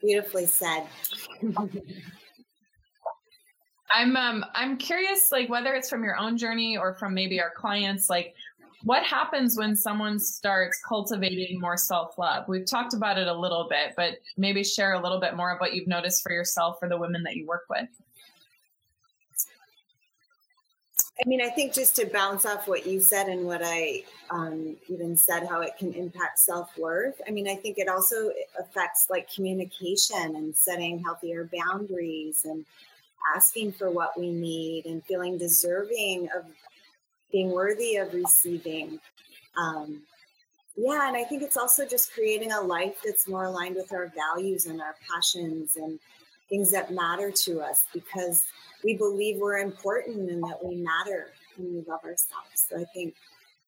Beautifully 0.00 0.46
said. 0.46 0.86
I'm 3.90 4.16
um 4.16 4.44
I'm 4.54 4.76
curious 4.76 5.30
like 5.30 5.48
whether 5.48 5.74
it's 5.74 5.88
from 5.88 6.02
your 6.02 6.16
own 6.16 6.36
journey 6.36 6.76
or 6.76 6.94
from 6.94 7.14
maybe 7.14 7.40
our 7.40 7.50
clients 7.50 8.10
like 8.10 8.34
what 8.82 9.02
happens 9.02 9.56
when 9.56 9.74
someone 9.76 10.18
starts 10.18 10.80
cultivating 10.86 11.60
more 11.60 11.76
self-love 11.76 12.48
we've 12.48 12.66
talked 12.66 12.92
about 12.92 13.18
it 13.18 13.28
a 13.28 13.34
little 13.34 13.68
bit 13.70 13.94
but 13.96 14.14
maybe 14.36 14.64
share 14.64 14.94
a 14.94 15.00
little 15.00 15.20
bit 15.20 15.36
more 15.36 15.52
of 15.52 15.60
what 15.60 15.74
you've 15.74 15.86
noticed 15.86 16.22
for 16.22 16.32
yourself 16.32 16.78
for 16.80 16.88
the 16.88 16.96
women 16.96 17.22
that 17.22 17.36
you 17.36 17.46
work 17.46 17.64
with 17.70 17.88
i 21.20 21.28
mean 21.28 21.40
i 21.40 21.48
think 21.48 21.72
just 21.72 21.94
to 21.96 22.06
bounce 22.06 22.46
off 22.46 22.66
what 22.66 22.86
you 22.86 23.00
said 23.00 23.28
and 23.28 23.44
what 23.44 23.60
i 23.62 24.02
um, 24.30 24.76
even 24.88 25.16
said 25.16 25.46
how 25.46 25.60
it 25.60 25.72
can 25.78 25.92
impact 25.94 26.38
self-worth 26.38 27.20
i 27.28 27.30
mean 27.30 27.48
i 27.48 27.54
think 27.54 27.78
it 27.78 27.88
also 27.88 28.30
affects 28.58 29.08
like 29.10 29.32
communication 29.32 30.36
and 30.36 30.54
setting 30.54 30.98
healthier 30.98 31.48
boundaries 31.52 32.44
and 32.44 32.64
asking 33.34 33.72
for 33.72 33.90
what 33.90 34.18
we 34.18 34.30
need 34.30 34.86
and 34.86 35.04
feeling 35.04 35.38
deserving 35.38 36.28
of 36.36 36.44
being 37.32 37.50
worthy 37.50 37.96
of 37.96 38.12
receiving. 38.14 39.00
Um, 39.56 40.02
yeah, 40.76 41.08
and 41.08 41.16
I 41.16 41.24
think 41.24 41.42
it's 41.42 41.56
also 41.56 41.86
just 41.86 42.12
creating 42.12 42.52
a 42.52 42.60
life 42.60 42.96
that's 43.04 43.28
more 43.28 43.44
aligned 43.44 43.76
with 43.76 43.92
our 43.92 44.12
values 44.14 44.66
and 44.66 44.80
our 44.80 44.94
passions 45.10 45.76
and 45.76 45.98
things 46.48 46.70
that 46.70 46.92
matter 46.92 47.30
to 47.30 47.60
us 47.60 47.86
because 47.92 48.44
we 48.82 48.96
believe 48.96 49.38
we're 49.38 49.58
important 49.58 50.30
and 50.30 50.42
that 50.42 50.62
we 50.62 50.76
matter 50.76 51.28
and 51.56 51.66
we 51.66 51.84
love 51.88 52.00
ourselves. 52.04 52.66
So 52.68 52.78
I 52.80 52.84
think 52.92 53.14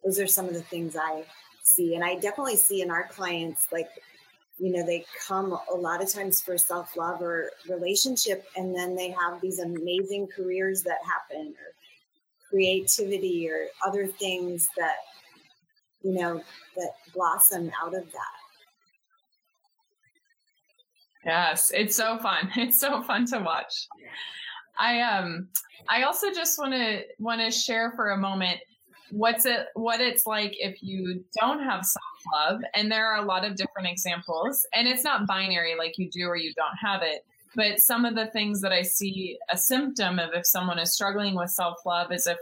those 0.05 0.19
are 0.21 0.27
some 0.27 0.47
of 0.47 0.55
the 0.55 0.63
things 0.63 0.97
I 0.97 1.25
see. 1.63 1.95
And 1.95 2.05
I 2.05 2.15
definitely 2.15 2.57
see 2.57 2.83
in 2.83 2.91
our 2.91 3.09
clients, 3.09 3.69
like 3.73 3.89
you 4.59 4.73
know 4.73 4.85
they 4.85 5.05
come 5.27 5.59
a 5.73 5.77
lot 5.77 6.03
of 6.03 6.11
times 6.11 6.41
for 6.41 6.57
self-love 6.57 7.21
or 7.21 7.51
relationship 7.69 8.47
and 8.57 8.75
then 8.75 8.97
they 8.97 9.11
have 9.11 9.41
these 9.41 9.59
amazing 9.59 10.27
careers 10.35 10.83
that 10.83 10.99
happen 11.05 11.49
or 11.49 11.75
creativity 12.49 13.49
or 13.51 13.67
other 13.87 14.07
things 14.07 14.69
that 14.77 14.97
you 16.03 16.13
know 16.13 16.43
that 16.77 16.93
blossom 17.15 17.71
out 17.83 17.95
of 17.95 18.11
that 18.13 18.46
yes 21.27 21.71
it's 21.75 21.97
so 21.97 22.19
fun. 22.19 22.51
It's 22.57 22.79
so 22.79 23.03
fun 23.03 23.27
to 23.27 23.41
watch. 23.41 23.89
I 24.79 25.01
um 25.01 25.49
i 25.89 26.03
also 26.03 26.33
just 26.33 26.59
want 26.59 26.73
to 26.73 27.03
want 27.19 27.41
to 27.41 27.51
share 27.51 27.93
for 27.93 28.11
a 28.11 28.17
moment 28.17 28.59
what's 29.11 29.47
it 29.47 29.69
what 29.75 30.01
it's 30.01 30.27
like 30.27 30.55
if 30.59 30.83
you 30.83 31.25
don't 31.41 31.63
have 31.63 31.85
self-love 31.85 32.61
and 32.75 32.91
there 32.91 33.07
are 33.07 33.23
a 33.23 33.25
lot 33.25 33.45
of 33.45 33.57
different 33.57 33.89
examples 33.89 34.67
and 34.75 34.89
it's 34.89 35.05
not 35.05 35.27
binary 35.27 35.75
like 35.79 35.97
you 35.97 36.11
do 36.11 36.27
or 36.27 36.37
you 36.37 36.53
don't 36.55 36.77
have 36.77 37.03
it 37.03 37.25
but 37.55 37.79
some 37.79 38.05
of 38.05 38.15
the 38.17 38.27
things 38.29 38.61
that 38.61 38.73
i 38.73 38.83
see 38.83 39.39
a 39.51 39.57
symptom 39.57 40.19
of 40.19 40.31
if 40.35 40.45
someone 40.45 40.79
is 40.79 40.93
struggling 40.93 41.37
with 41.37 41.51
self-love 41.51 42.11
is 42.11 42.27
if 42.27 42.39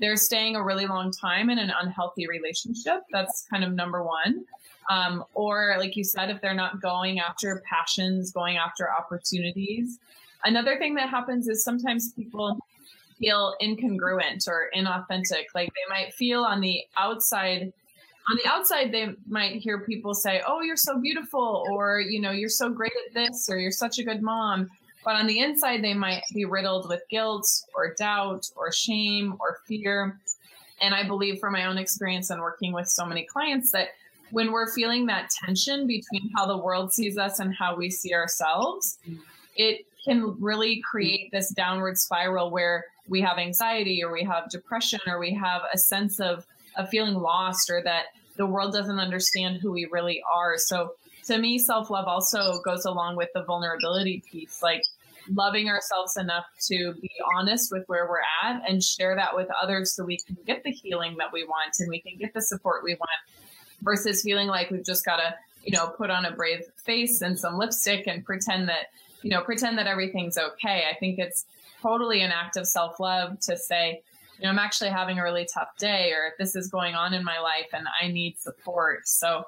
they're 0.00 0.16
staying 0.16 0.56
a 0.56 0.62
really 0.62 0.86
long 0.86 1.10
time 1.10 1.50
in 1.50 1.58
an 1.58 1.72
unhealthy 1.80 2.26
relationship. 2.28 3.02
That's 3.10 3.46
kind 3.50 3.64
of 3.64 3.72
number 3.72 4.02
one. 4.02 4.44
Um, 4.90 5.24
or 5.34 5.76
like 5.78 5.96
you 5.96 6.04
said 6.04 6.30
if 6.30 6.40
they're 6.40 6.54
not 6.54 6.80
going 6.80 7.20
after 7.20 7.62
passions 7.68 8.32
going 8.32 8.56
after 8.56 8.90
opportunities. 8.90 9.98
Another 10.44 10.78
thing 10.78 10.94
that 10.94 11.10
happens 11.10 11.48
is 11.48 11.62
sometimes 11.62 12.12
people 12.12 12.58
feel 13.18 13.54
incongruent 13.60 14.46
or 14.48 14.70
inauthentic. 14.74 15.46
Like 15.54 15.68
they 15.74 15.88
might 15.90 16.14
feel 16.14 16.42
on 16.42 16.60
the 16.60 16.82
outside 16.96 17.72
on 18.30 18.38
the 18.42 18.50
outside 18.50 18.92
they 18.92 19.08
might 19.26 19.54
hear 19.54 19.80
people 19.80 20.12
say 20.12 20.42
oh 20.46 20.60
you're 20.60 20.76
so 20.76 21.00
beautiful 21.00 21.64
or 21.70 21.98
you 21.98 22.20
know 22.20 22.30
you're 22.30 22.48
so 22.48 22.68
great 22.68 22.92
at 23.06 23.14
this 23.14 23.48
or 23.50 23.56
you're 23.58 23.70
such 23.70 23.98
a 23.98 24.04
good 24.04 24.20
mom 24.20 24.68
but 25.08 25.16
on 25.16 25.26
the 25.26 25.38
inside 25.38 25.82
they 25.82 25.94
might 25.94 26.22
be 26.34 26.44
riddled 26.44 26.86
with 26.86 27.00
guilt 27.08 27.48
or 27.74 27.94
doubt 27.94 28.44
or 28.54 28.70
shame 28.70 29.34
or 29.40 29.60
fear 29.66 30.20
and 30.82 30.94
i 30.94 31.02
believe 31.02 31.38
from 31.38 31.54
my 31.54 31.64
own 31.64 31.78
experience 31.78 32.28
and 32.28 32.42
working 32.42 32.74
with 32.74 32.86
so 32.86 33.06
many 33.06 33.24
clients 33.24 33.72
that 33.72 33.88
when 34.32 34.52
we're 34.52 34.70
feeling 34.70 35.06
that 35.06 35.30
tension 35.42 35.86
between 35.86 36.30
how 36.36 36.44
the 36.44 36.58
world 36.58 36.92
sees 36.92 37.16
us 37.16 37.38
and 37.38 37.54
how 37.54 37.74
we 37.74 37.88
see 37.88 38.12
ourselves 38.12 38.98
it 39.56 39.86
can 40.04 40.36
really 40.38 40.82
create 40.90 41.30
this 41.32 41.54
downward 41.54 41.96
spiral 41.96 42.50
where 42.50 42.84
we 43.08 43.22
have 43.22 43.38
anxiety 43.38 44.04
or 44.04 44.12
we 44.12 44.22
have 44.22 44.50
depression 44.50 45.00
or 45.06 45.18
we 45.18 45.32
have 45.32 45.62
a 45.72 45.78
sense 45.78 46.20
of, 46.20 46.46
of 46.76 46.88
feeling 46.90 47.14
lost 47.14 47.70
or 47.70 47.82
that 47.82 48.04
the 48.36 48.46
world 48.46 48.72
doesn't 48.72 48.98
understand 49.00 49.56
who 49.56 49.72
we 49.72 49.88
really 49.90 50.22
are. 50.32 50.56
So 50.56 50.92
to 51.24 51.38
me, 51.38 51.58
self 51.58 51.90
love 51.90 52.06
also 52.06 52.60
goes 52.64 52.84
along 52.84 53.16
with 53.16 53.28
the 53.34 53.42
vulnerability 53.42 54.22
piece, 54.30 54.62
like 54.62 54.82
loving 55.32 55.68
ourselves 55.68 56.16
enough 56.16 56.44
to 56.66 56.94
be 57.00 57.10
honest 57.36 57.70
with 57.70 57.84
where 57.86 58.08
we're 58.08 58.22
at 58.42 58.68
and 58.68 58.82
share 58.82 59.14
that 59.14 59.34
with 59.34 59.48
others 59.62 59.92
so 59.94 60.04
we 60.04 60.18
can 60.18 60.36
get 60.46 60.62
the 60.64 60.70
healing 60.70 61.16
that 61.18 61.32
we 61.32 61.44
want 61.44 61.74
and 61.80 61.88
we 61.88 62.00
can 62.00 62.16
get 62.16 62.32
the 62.34 62.40
support 62.40 62.82
we 62.82 62.94
want 62.94 63.10
versus 63.82 64.22
feeling 64.22 64.48
like 64.48 64.70
we've 64.70 64.84
just 64.84 65.04
got 65.04 65.16
to, 65.16 65.34
you 65.62 65.72
know, 65.72 65.88
put 65.88 66.10
on 66.10 66.24
a 66.24 66.32
brave 66.32 66.64
face 66.84 67.22
and 67.22 67.38
some 67.38 67.58
lipstick 67.58 68.06
and 68.06 68.24
pretend 68.24 68.68
that, 68.68 68.86
you 69.22 69.30
know, 69.30 69.42
pretend 69.42 69.78
that 69.78 69.86
everything's 69.86 70.38
okay. 70.38 70.84
I 70.90 70.96
think 70.98 71.18
it's 71.18 71.46
totally 71.82 72.22
an 72.22 72.32
act 72.32 72.56
of 72.56 72.66
self 72.66 73.00
love 73.00 73.38
to 73.40 73.56
say, 73.56 74.02
you 74.38 74.44
know, 74.44 74.50
I'm 74.50 74.58
actually 74.58 74.90
having 74.90 75.18
a 75.18 75.22
really 75.22 75.46
tough 75.52 75.76
day, 75.78 76.12
or 76.12 76.34
this 76.38 76.54
is 76.54 76.68
going 76.68 76.94
on 76.94 77.14
in 77.14 77.24
my 77.24 77.40
life 77.40 77.68
and 77.72 77.86
I 78.00 78.08
need 78.08 78.38
support. 78.38 79.08
So, 79.08 79.44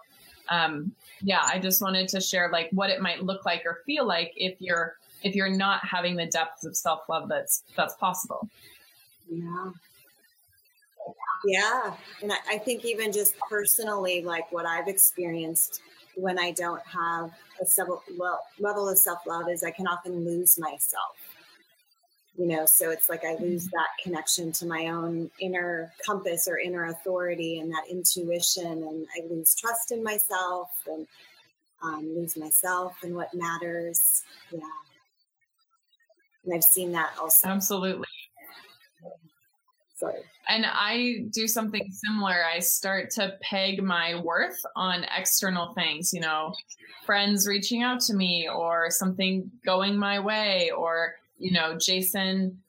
um, 0.49 0.92
yeah, 1.22 1.42
I 1.44 1.58
just 1.58 1.80
wanted 1.80 2.08
to 2.08 2.20
share 2.20 2.50
like 2.50 2.68
what 2.72 2.90
it 2.90 3.00
might 3.00 3.22
look 3.22 3.44
like 3.44 3.62
or 3.64 3.80
feel 3.87 4.06
like 4.06 4.32
if 4.37 4.60
you're 4.60 4.96
if 5.22 5.34
you're 5.34 5.54
not 5.54 5.84
having 5.84 6.16
the 6.16 6.26
depths 6.26 6.64
of 6.64 6.76
self 6.76 7.00
love 7.08 7.28
that's 7.28 7.64
that's 7.76 7.94
possible. 7.94 8.48
Yeah. 9.28 9.70
Yeah. 11.44 11.94
And 12.22 12.32
I, 12.32 12.36
I 12.50 12.58
think 12.58 12.84
even 12.84 13.12
just 13.12 13.34
personally, 13.48 14.22
like 14.22 14.50
what 14.52 14.66
I've 14.66 14.88
experienced 14.88 15.80
when 16.14 16.38
I 16.38 16.50
don't 16.50 16.84
have 16.86 17.30
a 17.60 17.84
level 18.58 18.88
of 18.88 18.98
self 18.98 19.26
love 19.26 19.48
is 19.48 19.62
I 19.62 19.70
can 19.70 19.86
often 19.86 20.24
lose 20.24 20.58
myself 20.58 21.16
you 22.40 22.46
know 22.46 22.64
so 22.64 22.90
it's 22.90 23.08
like 23.08 23.24
i 23.24 23.34
lose 23.34 23.66
mm-hmm. 23.66 23.76
that 23.76 23.88
connection 24.02 24.50
to 24.50 24.66
my 24.66 24.86
own 24.86 25.30
inner 25.40 25.92
compass 26.04 26.48
or 26.48 26.58
inner 26.58 26.86
authority 26.86 27.60
and 27.60 27.70
that 27.70 27.84
intuition 27.90 28.66
and 28.66 29.06
i 29.16 29.26
lose 29.28 29.54
trust 29.54 29.92
in 29.92 30.02
myself 30.02 30.70
and 30.86 31.06
um, 31.82 32.14
lose 32.14 32.36
myself 32.36 32.96
and 33.02 33.14
what 33.14 33.32
matters 33.34 34.22
yeah 34.50 34.60
and 36.44 36.54
i've 36.54 36.64
seen 36.64 36.92
that 36.92 37.12
also. 37.20 37.49
Absolutely. 37.49 38.06
Sorry. 39.97 40.20
And 40.49 40.64
i 40.66 41.25
do 41.30 41.47
something 41.47 41.87
similar. 41.92 42.44
I 42.44 42.59
start 42.59 43.11
to 43.12 43.35
peg 43.42 43.82
my 43.82 44.20
worth 44.20 44.61
on 44.75 45.04
external 45.16 45.73
things 45.75 46.12
you 46.12 46.20
know 46.20 46.54
friends 47.04 47.47
reaching 47.47 47.82
out 47.82 48.00
to 48.02 48.14
me 48.14 48.49
or 48.49 48.90
something 48.90 49.50
going 49.64 49.97
my 49.97 50.20
way 50.20 50.70
or 50.76 51.14
you 51.40 51.50
know, 51.52 51.76
Jason 51.76 52.61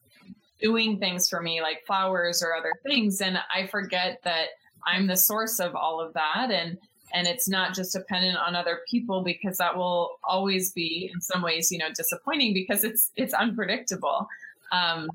doing 0.59 0.97
things 0.97 1.29
for 1.29 1.41
me 1.41 1.61
like 1.61 1.85
flowers 1.85 2.41
or 2.41 2.55
other 2.55 2.71
things. 2.83 3.21
And 3.21 3.37
I 3.53 3.67
forget 3.67 4.21
that 4.23 4.47
I'm 4.87 5.05
the 5.05 5.17
source 5.17 5.59
of 5.59 5.75
all 5.75 5.99
of 5.99 6.13
that. 6.13 6.49
And 6.49 6.77
and 7.13 7.27
it's 7.27 7.47
not 7.47 7.73
just 7.73 7.93
dependent 7.93 8.37
on 8.37 8.55
other 8.55 8.79
people 8.89 9.21
because 9.21 9.57
that 9.57 9.75
will 9.75 10.19
always 10.23 10.71
be 10.71 11.11
in 11.13 11.21
some 11.21 11.41
ways 11.41 11.71
you 11.71 11.77
know 11.77 11.89
disappointing 11.95 12.53
because 12.53 12.83
it's 12.83 13.11
it's 13.15 13.33
unpredictable. 13.33 14.27
Um, 14.71 15.09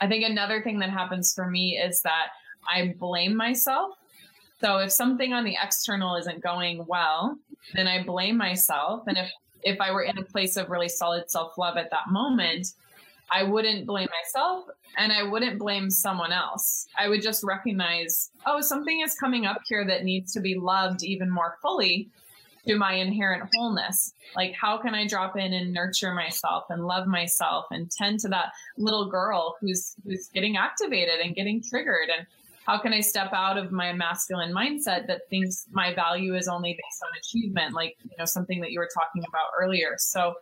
i 0.00 0.08
think 0.08 0.24
another 0.24 0.62
thing 0.62 0.78
that 0.78 0.90
happens 0.90 1.34
for 1.34 1.48
me 1.48 1.76
is 1.76 2.00
that 2.02 2.28
i 2.68 2.94
blame 2.98 3.36
myself. 3.36 3.92
So 4.60 4.78
if 4.78 4.92
something 4.92 5.32
on 5.32 5.44
the 5.44 5.56
external 5.62 6.16
isn't 6.16 6.42
going 6.42 6.84
well 6.86 7.36
then 7.74 7.86
i 7.86 8.02
blame 8.02 8.36
myself. 8.36 9.04
And 9.06 9.16
if 9.18 9.30
if 9.62 9.80
i 9.80 9.90
were 9.92 10.02
in 10.02 10.18
a 10.18 10.24
place 10.24 10.56
of 10.56 10.70
really 10.70 10.88
solid 10.88 11.30
self-love 11.30 11.76
at 11.76 11.90
that 11.90 12.08
moment 12.10 12.68
I 13.32 13.42
wouldn't 13.44 13.86
blame 13.86 14.08
myself 14.22 14.66
and 14.98 15.12
I 15.12 15.22
wouldn't 15.22 15.58
blame 15.58 15.90
someone 15.90 16.32
else. 16.32 16.86
I 16.98 17.08
would 17.08 17.22
just 17.22 17.42
recognize, 17.42 18.30
oh, 18.46 18.60
something 18.60 19.00
is 19.00 19.14
coming 19.14 19.46
up 19.46 19.60
here 19.68 19.86
that 19.86 20.04
needs 20.04 20.32
to 20.34 20.40
be 20.40 20.54
loved 20.54 21.02
even 21.02 21.30
more 21.30 21.56
fully 21.62 22.10
to 22.66 22.76
my 22.76 22.94
inherent 22.94 23.48
wholeness. 23.54 24.14
Like, 24.36 24.54
how 24.54 24.78
can 24.78 24.94
I 24.94 25.06
drop 25.06 25.36
in 25.36 25.52
and 25.52 25.72
nurture 25.72 26.14
myself 26.14 26.64
and 26.70 26.86
love 26.86 27.06
myself 27.06 27.66
and 27.70 27.90
tend 27.90 28.20
to 28.20 28.28
that 28.28 28.52
little 28.76 29.08
girl 29.08 29.56
who's 29.60 29.96
who's 30.04 30.28
getting 30.28 30.56
activated 30.56 31.20
and 31.20 31.34
getting 31.34 31.62
triggered? 31.62 32.08
And 32.16 32.26
how 32.66 32.78
can 32.78 32.92
I 32.92 33.00
step 33.00 33.32
out 33.32 33.58
of 33.58 33.72
my 33.72 33.92
masculine 33.92 34.54
mindset 34.54 35.08
that 35.08 35.22
thinks 35.28 35.66
my 35.72 35.92
value 35.94 36.36
is 36.36 36.46
only 36.46 36.72
based 36.72 37.02
on 37.02 37.10
achievement, 37.18 37.74
like 37.74 37.96
you 38.04 38.16
know 38.18 38.24
something 38.24 38.60
that 38.60 38.70
you 38.70 38.78
were 38.78 38.90
talking 38.94 39.24
about 39.26 39.50
earlier? 39.58 39.94
So 39.98 40.34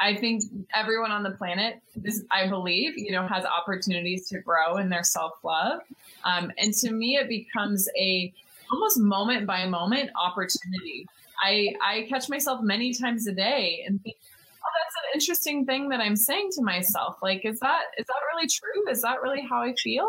I 0.00 0.16
think 0.16 0.42
everyone 0.74 1.12
on 1.12 1.22
the 1.22 1.30
planet, 1.30 1.80
is, 2.02 2.24
I 2.30 2.48
believe, 2.48 2.96
you 2.96 3.12
know, 3.12 3.26
has 3.26 3.44
opportunities 3.44 4.28
to 4.28 4.40
grow 4.40 4.76
in 4.78 4.88
their 4.88 5.04
self 5.04 5.32
love. 5.42 5.80
Um, 6.24 6.50
and 6.58 6.74
to 6.74 6.90
me, 6.90 7.16
it 7.16 7.28
becomes 7.28 7.88
a 7.98 8.32
almost 8.72 8.98
moment 8.98 9.46
by 9.46 9.66
moment 9.66 10.10
opportunity. 10.20 11.06
I, 11.42 11.74
I 11.82 12.06
catch 12.08 12.28
myself 12.28 12.60
many 12.62 12.94
times 12.94 13.26
a 13.26 13.32
day 13.32 13.84
and 13.86 14.02
think, 14.02 14.16
oh, 14.64 14.68
that's 14.78 14.94
an 14.96 15.20
interesting 15.20 15.66
thing 15.66 15.88
that 15.90 16.00
I'm 16.00 16.16
saying 16.16 16.50
to 16.52 16.62
myself. 16.62 17.16
Like, 17.22 17.44
is 17.44 17.60
that 17.60 17.82
is 17.98 18.06
that 18.06 18.20
really 18.34 18.48
true? 18.48 18.90
Is 18.90 19.02
that 19.02 19.22
really 19.22 19.42
how 19.42 19.60
I 19.60 19.74
feel? 19.74 20.08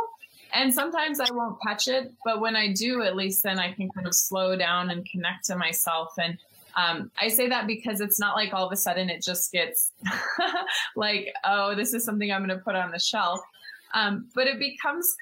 And 0.53 0.73
sometimes 0.73 1.19
I 1.19 1.31
won't 1.31 1.61
catch 1.61 1.87
it, 1.87 2.13
but 2.23 2.39
when 2.39 2.55
I 2.55 2.71
do, 2.71 3.01
at 3.01 3.15
least 3.15 3.43
then 3.43 3.59
I 3.59 3.73
can 3.73 3.89
kind 3.89 4.07
of 4.07 4.15
slow 4.15 4.55
down 4.55 4.89
and 4.89 5.05
connect 5.05 5.45
to 5.45 5.57
myself 5.57 6.13
and 6.17 6.37
um, 6.75 7.11
I 7.19 7.29
say 7.29 7.47
that 7.49 7.67
because 7.67 8.01
it's 8.01 8.19
not 8.19 8.35
like 8.35 8.53
all 8.53 8.65
of 8.65 8.71
a 8.71 8.75
sudden 8.75 9.09
it 9.09 9.23
just 9.23 9.51
gets 9.51 9.91
like, 10.95 11.33
oh, 11.43 11.75
this 11.75 11.93
is 11.93 12.03
something 12.03 12.31
I'm 12.31 12.45
going 12.45 12.57
to 12.57 12.63
put 12.63 12.75
on 12.75 12.91
the 12.91 12.99
shelf. 12.99 13.39
Um, 13.93 14.27
but 14.35 14.47
it 14.47 14.59
becomes, 14.59 15.15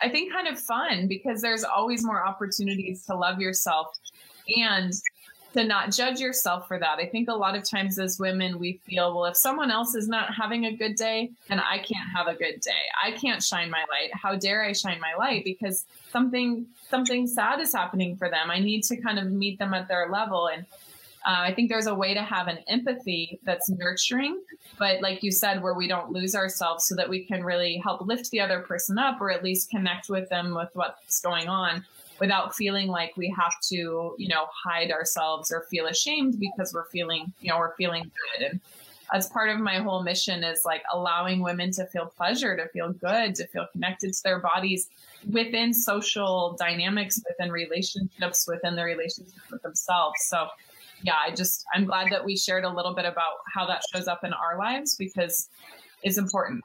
I 0.00 0.08
think, 0.08 0.32
kind 0.32 0.46
of 0.46 0.58
fun 0.58 1.08
because 1.08 1.42
there's 1.42 1.64
always 1.64 2.04
more 2.04 2.24
opportunities 2.24 3.04
to 3.06 3.16
love 3.16 3.40
yourself 3.40 3.88
and 4.56 4.92
to 5.52 5.64
not 5.64 5.90
judge 5.90 6.20
yourself 6.20 6.68
for 6.68 6.78
that. 6.78 6.98
I 6.98 7.06
think 7.06 7.28
a 7.28 7.34
lot 7.34 7.56
of 7.56 7.68
times 7.68 7.98
as 7.98 8.20
women, 8.20 8.58
we 8.60 8.80
feel, 8.86 9.14
well, 9.14 9.24
if 9.24 9.36
someone 9.36 9.70
else 9.70 9.96
is 9.96 10.06
not 10.08 10.32
having 10.32 10.66
a 10.66 10.76
good 10.76 10.94
day, 10.94 11.30
then 11.48 11.58
I 11.58 11.78
can't 11.78 12.08
have 12.14 12.28
a 12.28 12.34
good 12.34 12.60
day. 12.60 12.82
I 13.02 13.12
can't 13.12 13.42
shine 13.42 13.68
my 13.68 13.84
light. 13.90 14.10
How 14.12 14.36
dare 14.36 14.62
I 14.62 14.72
shine 14.72 15.00
my 15.00 15.14
light? 15.18 15.44
Because 15.44 15.86
something 16.12 16.66
something 16.88 17.26
sad 17.26 17.60
is 17.60 17.72
happening 17.72 18.16
for 18.16 18.28
them. 18.28 18.50
I 18.50 18.58
need 18.58 18.82
to 18.84 18.96
kind 18.96 19.18
of 19.18 19.30
meet 19.30 19.58
them 19.58 19.74
at 19.74 19.88
their 19.88 20.08
level. 20.10 20.48
And 20.48 20.66
uh, 21.26 21.40
I 21.40 21.54
think 21.54 21.68
there's 21.68 21.86
a 21.86 21.94
way 21.94 22.14
to 22.14 22.22
have 22.22 22.48
an 22.48 22.58
empathy 22.68 23.38
that's 23.42 23.68
nurturing, 23.68 24.40
but 24.78 25.02
like 25.02 25.22
you 25.22 25.30
said, 25.30 25.62
where 25.62 25.74
we 25.74 25.86
don't 25.86 26.10
lose 26.10 26.34
ourselves 26.34 26.86
so 26.86 26.94
that 26.96 27.08
we 27.08 27.24
can 27.24 27.44
really 27.44 27.76
help 27.76 28.00
lift 28.00 28.30
the 28.30 28.40
other 28.40 28.60
person 28.60 28.98
up 28.98 29.20
or 29.20 29.30
at 29.30 29.44
least 29.44 29.70
connect 29.70 30.08
with 30.08 30.28
them 30.30 30.54
with 30.54 30.70
what's 30.72 31.20
going 31.20 31.48
on 31.48 31.84
without 32.20 32.54
feeling 32.54 32.88
like 32.88 33.16
we 33.16 33.34
have 33.36 33.52
to, 33.68 34.14
you 34.18 34.28
know, 34.28 34.46
hide 34.64 34.90
ourselves 34.90 35.50
or 35.50 35.66
feel 35.70 35.86
ashamed 35.86 36.38
because 36.38 36.72
we're 36.72 36.88
feeling, 36.88 37.32
you 37.40 37.50
know, 37.50 37.58
we're 37.58 37.74
feeling 37.76 38.04
good. 38.04 38.50
And 38.50 38.60
as 39.12 39.28
part 39.28 39.50
of 39.50 39.58
my 39.58 39.78
whole 39.78 40.02
mission 40.02 40.44
is 40.44 40.62
like 40.64 40.82
allowing 40.92 41.42
women 41.42 41.70
to 41.72 41.86
feel 41.86 42.12
pleasure, 42.16 42.56
to 42.56 42.68
feel 42.68 42.92
good, 42.92 43.34
to 43.34 43.46
feel 43.48 43.66
connected 43.72 44.12
to 44.12 44.22
their 44.22 44.38
bodies 44.38 44.88
within 45.30 45.74
social 45.74 46.56
dynamics, 46.58 47.20
within 47.28 47.50
relationships, 47.52 48.46
within 48.46 48.76
the 48.76 48.84
relationship 48.84 49.34
with 49.50 49.62
themselves. 49.62 50.22
So 50.22 50.48
yeah, 51.02 51.16
I 51.20 51.34
just, 51.34 51.64
I'm 51.74 51.84
glad 51.84 52.10
that 52.10 52.24
we 52.24 52.36
shared 52.36 52.64
a 52.64 52.68
little 52.72 52.94
bit 52.94 53.04
about 53.04 53.38
how 53.52 53.66
that 53.66 53.82
shows 53.92 54.08
up 54.08 54.24
in 54.24 54.32
our 54.32 54.58
lives 54.58 54.96
because 54.96 55.48
it's 56.02 56.18
important. 56.18 56.62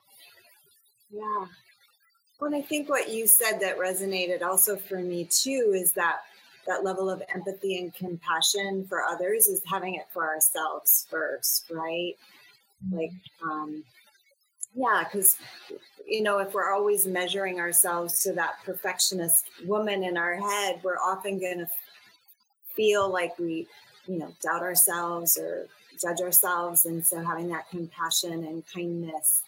Yeah. 1.11 1.45
Well, 2.39 2.53
I 2.53 2.61
think 2.61 2.89
what 2.89 3.09
you 3.09 3.27
said 3.27 3.59
that 3.61 3.77
resonated 3.77 4.41
also 4.41 4.75
for 4.75 4.99
me 4.99 5.25
too 5.25 5.73
is 5.75 5.93
that 5.93 6.21
that 6.67 6.83
level 6.83 7.09
of 7.09 7.21
empathy 7.33 7.77
and 7.77 7.93
compassion 7.93 8.85
for 8.87 9.03
others 9.03 9.47
is 9.47 9.61
having 9.65 9.95
it 9.95 10.07
for 10.11 10.25
ourselves 10.25 11.05
first, 11.09 11.69
right? 11.71 12.13
Like, 12.91 13.11
um, 13.43 13.83
yeah, 14.73 15.03
because 15.05 15.37
you 16.07 16.21
know, 16.21 16.39
if 16.39 16.53
we're 16.53 16.71
always 16.71 17.07
measuring 17.07 17.59
ourselves 17.59 18.21
to 18.23 18.33
that 18.33 18.55
perfectionist 18.63 19.45
woman 19.65 20.03
in 20.03 20.17
our 20.17 20.35
head, 20.35 20.79
we're 20.83 20.97
often 20.97 21.39
going 21.39 21.59
to 21.59 21.67
feel 22.75 23.09
like 23.09 23.37
we 23.39 23.67
you 24.07 24.19
know, 24.19 24.31
doubt 24.41 24.61
ourselves 24.61 25.37
or 25.37 25.67
judge 26.01 26.21
ourselves. 26.21 26.85
And 26.85 27.05
so 27.05 27.23
having 27.23 27.49
that 27.49 27.69
compassion 27.69 28.43
and 28.43 28.63
kindness 28.73 29.43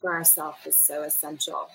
for 0.00 0.12
ourselves 0.12 0.58
is 0.66 0.76
so 0.76 1.02
essential. 1.02 1.68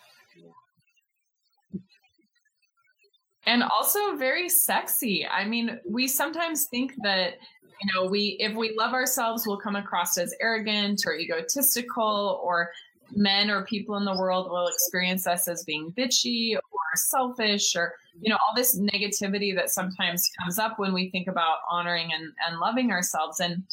And 3.46 3.64
also 3.64 4.16
very 4.16 4.48
sexy. 4.48 5.28
I 5.28 5.46
mean, 5.46 5.80
we 5.86 6.08
sometimes 6.08 6.68
think 6.68 6.94
that 7.04 7.34
you 7.82 7.90
know 7.94 8.10
we 8.10 8.38
if 8.40 8.56
we 8.56 8.74
love 8.78 8.94
ourselves 8.94 9.46
we'll 9.46 9.58
come 9.58 9.76
across 9.76 10.18
as 10.18 10.34
arrogant 10.40 11.02
or 11.06 11.16
egotistical 11.16 12.40
or 12.42 12.72
men 13.16 13.50
or 13.50 13.66
people 13.66 13.96
in 13.98 14.06
the 14.06 14.18
world 14.18 14.50
will 14.50 14.68
experience 14.68 15.28
us 15.28 15.48
as 15.48 15.64
being 15.64 15.94
bitchy 15.98 16.56
or 16.56 16.62
selfish 16.96 17.76
or 17.76 17.94
you 18.22 18.30
know 18.30 18.38
all 18.48 18.56
this 18.56 18.80
negativity 18.80 19.56
that 19.56 19.70
sometimes 19.70 20.30
comes 20.42 20.60
up 20.60 20.80
when 20.80 20.94
we 20.94 21.10
think 21.10 21.28
about 21.28 21.58
honoring 21.70 22.12
and, 22.14 22.32
and 22.48 22.60
loving 22.60 22.92
ourselves. 22.92 23.40
And 23.40 23.64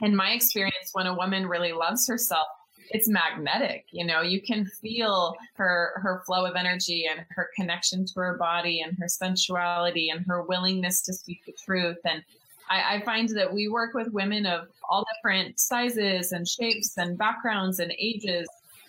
in 0.00 0.14
my 0.14 0.30
experience 0.32 0.90
when 0.92 1.06
a 1.06 1.14
woman 1.14 1.46
really 1.46 1.72
loves 1.72 2.06
herself 2.06 2.46
it's 2.90 3.08
magnetic 3.08 3.84
you 3.90 4.04
know 4.04 4.22
you 4.22 4.40
can 4.40 4.64
feel 4.64 5.34
her 5.54 5.92
her 5.96 6.22
flow 6.24 6.46
of 6.46 6.56
energy 6.56 7.06
and 7.10 7.24
her 7.30 7.50
connection 7.54 8.06
to 8.06 8.14
her 8.16 8.36
body 8.38 8.80
and 8.80 8.96
her 8.98 9.08
sensuality 9.08 10.08
and 10.10 10.24
her 10.26 10.42
willingness 10.42 11.02
to 11.02 11.12
speak 11.12 11.44
the 11.44 11.52
truth. 11.52 11.98
And 12.04 12.22
I, 12.70 12.96
I 12.96 13.00
find 13.04 13.28
that 13.30 13.52
we 13.52 13.68
work 13.68 13.94
with 13.94 14.08
women 14.08 14.46
of 14.46 14.68
all 14.88 15.04
different 15.16 15.58
sizes 15.58 16.32
and 16.32 16.46
shapes 16.46 16.96
and 16.96 17.18
backgrounds 17.18 17.78
and 17.78 17.92
ages 17.98 18.48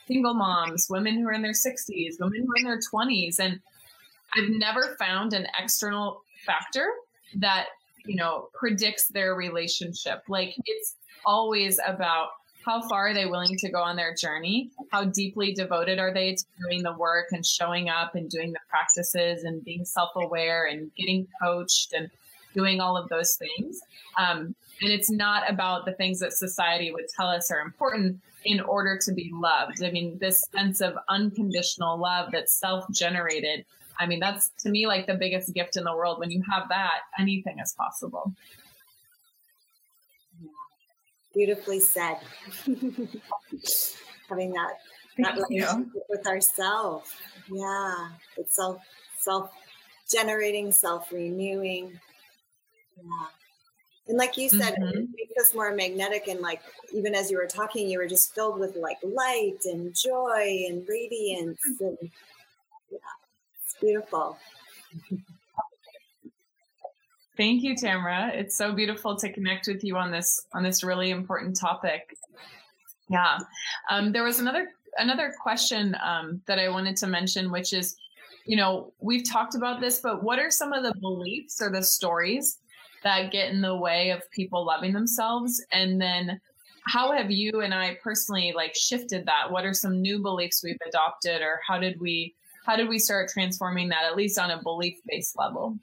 single 0.09 0.33
moms, 0.33 0.87
women 0.89 1.19
who 1.19 1.27
are 1.27 1.33
in 1.33 1.41
their 1.41 1.51
60s, 1.51 2.19
women 2.19 2.43
who 2.45 2.51
are 2.51 2.57
in 2.57 2.63
their 2.63 2.79
20s. 2.79 3.39
And 3.39 3.59
I've 4.35 4.49
never 4.49 4.95
found 4.97 5.33
an 5.33 5.45
external 5.61 6.23
factor 6.45 6.87
that, 7.35 7.67
you 8.05 8.15
know, 8.15 8.49
predicts 8.53 9.07
their 9.07 9.35
relationship. 9.35 10.23
Like 10.27 10.55
it's 10.65 10.95
always 11.25 11.79
about 11.85 12.29
how 12.65 12.81
far 12.87 13.09
are 13.09 13.13
they 13.13 13.25
willing 13.25 13.57
to 13.57 13.69
go 13.69 13.81
on 13.81 13.95
their 13.95 14.13
journey? 14.13 14.71
How 14.91 15.05
deeply 15.05 15.53
devoted 15.53 15.99
are 15.99 16.13
they 16.13 16.35
to 16.35 16.43
doing 16.61 16.83
the 16.83 16.93
work 16.93 17.27
and 17.31 17.45
showing 17.45 17.89
up 17.89 18.15
and 18.15 18.29
doing 18.29 18.51
the 18.51 18.59
practices 18.67 19.43
and 19.43 19.63
being 19.63 19.85
self 19.85 20.09
aware 20.15 20.65
and 20.65 20.91
getting 20.95 21.27
coached 21.41 21.93
and 21.93 22.09
doing 22.53 22.81
all 22.81 22.97
of 22.97 23.09
those 23.09 23.37
things? 23.37 23.79
Um, 24.17 24.55
and 24.81 24.91
it's 24.91 25.09
not 25.09 25.49
about 25.49 25.85
the 25.85 25.93
things 25.93 26.19
that 26.19 26.33
society 26.33 26.91
would 26.91 27.07
tell 27.15 27.27
us 27.27 27.51
are 27.51 27.59
important 27.59 28.19
in 28.45 28.61
order 28.61 28.97
to 28.97 29.13
be 29.13 29.31
loved. 29.33 29.83
I 29.83 29.91
mean, 29.91 30.17
this 30.19 30.43
sense 30.55 30.81
of 30.81 30.95
unconditional 31.09 31.99
love 31.99 32.31
that's 32.31 32.57
self 32.57 32.85
generated. 32.91 33.65
I 33.99 34.05
mean, 34.05 34.19
that's 34.19 34.51
to 34.59 34.69
me 34.69 34.87
like 34.87 35.07
the 35.07 35.15
biggest 35.15 35.53
gift 35.53 35.75
in 35.75 35.83
the 35.83 35.93
world. 35.93 36.19
When 36.19 36.31
you 36.31 36.41
have 36.49 36.69
that, 36.69 36.99
anything 37.19 37.59
is 37.59 37.73
possible. 37.77 38.33
Beautifully 41.33 41.79
said. 41.79 42.17
Having 44.29 44.53
that 44.53 44.73
that 45.17 45.35
relationship 45.35 46.03
with 46.09 46.25
ourselves. 46.25 47.11
Yeah. 47.51 48.09
It's 48.37 48.55
self 48.55 48.81
self 49.17 49.51
generating, 50.09 50.71
self 50.71 51.11
renewing. 51.11 51.99
Yeah. 52.97 53.27
And 54.09 54.17
like 54.17 54.37
you 54.37 54.49
said, 54.49 54.73
mm-hmm. 54.73 54.97
it 54.97 55.09
makes 55.15 55.39
us 55.39 55.53
more 55.53 55.73
magnetic. 55.73 56.27
And 56.27 56.41
like, 56.41 56.61
even 56.93 57.13
as 57.13 57.29
you 57.29 57.37
were 57.37 57.45
talking, 57.45 57.87
you 57.87 57.99
were 57.99 58.07
just 58.07 58.33
filled 58.33 58.59
with 58.59 58.75
like 58.75 58.97
light 59.03 59.59
and 59.65 59.95
joy 59.95 60.65
and 60.67 60.83
radiance. 60.89 61.61
And 61.79 61.97
yeah, 62.91 62.97
it's 63.63 63.75
beautiful. 63.79 64.37
Thank 67.37 67.61
you, 67.61 67.75
Tamara. 67.75 68.31
It's 68.33 68.57
so 68.57 68.73
beautiful 68.73 69.15
to 69.15 69.31
connect 69.31 69.67
with 69.67 69.83
you 69.83 69.95
on 69.95 70.11
this 70.11 70.45
on 70.53 70.63
this 70.63 70.83
really 70.83 71.11
important 71.11 71.55
topic. 71.55 72.17
Yeah. 73.09 73.37
Um, 73.91 74.11
there 74.11 74.23
was 74.23 74.39
another 74.39 74.69
another 74.97 75.33
question 75.39 75.95
um, 76.03 76.41
that 76.47 76.57
I 76.57 76.67
wanted 76.67 76.97
to 76.97 77.07
mention, 77.07 77.51
which 77.51 77.73
is, 77.73 77.95
you 78.45 78.57
know, 78.57 78.91
we've 78.99 79.29
talked 79.29 79.53
about 79.53 79.79
this, 79.79 79.99
but 79.99 80.23
what 80.23 80.39
are 80.39 80.49
some 80.49 80.73
of 80.73 80.83
the 80.83 80.95
beliefs 80.99 81.61
or 81.61 81.69
the 81.69 81.83
stories 81.83 82.57
that 83.03 83.31
get 83.31 83.51
in 83.51 83.61
the 83.61 83.75
way 83.75 84.11
of 84.11 84.29
people 84.31 84.65
loving 84.65 84.93
themselves? 84.93 85.63
And 85.71 86.01
then 86.01 86.39
how 86.85 87.11
have 87.11 87.31
you 87.31 87.61
and 87.61 87.73
I 87.73 87.97
personally 88.01 88.53
like 88.55 88.75
shifted 88.75 89.25
that? 89.25 89.51
What 89.51 89.65
are 89.65 89.73
some 89.73 90.01
new 90.01 90.19
beliefs 90.19 90.63
we've 90.63 90.77
adopted 90.87 91.41
or 91.41 91.59
how 91.67 91.79
did 91.79 91.99
we 91.99 92.35
how 92.65 92.75
did 92.75 92.89
we 92.89 92.99
start 92.99 93.29
transforming 93.29 93.89
that 93.89 94.03
at 94.05 94.15
least 94.15 94.37
on 94.37 94.51
a 94.51 94.61
belief 94.61 94.99
based 95.07 95.37
level? 95.37 95.77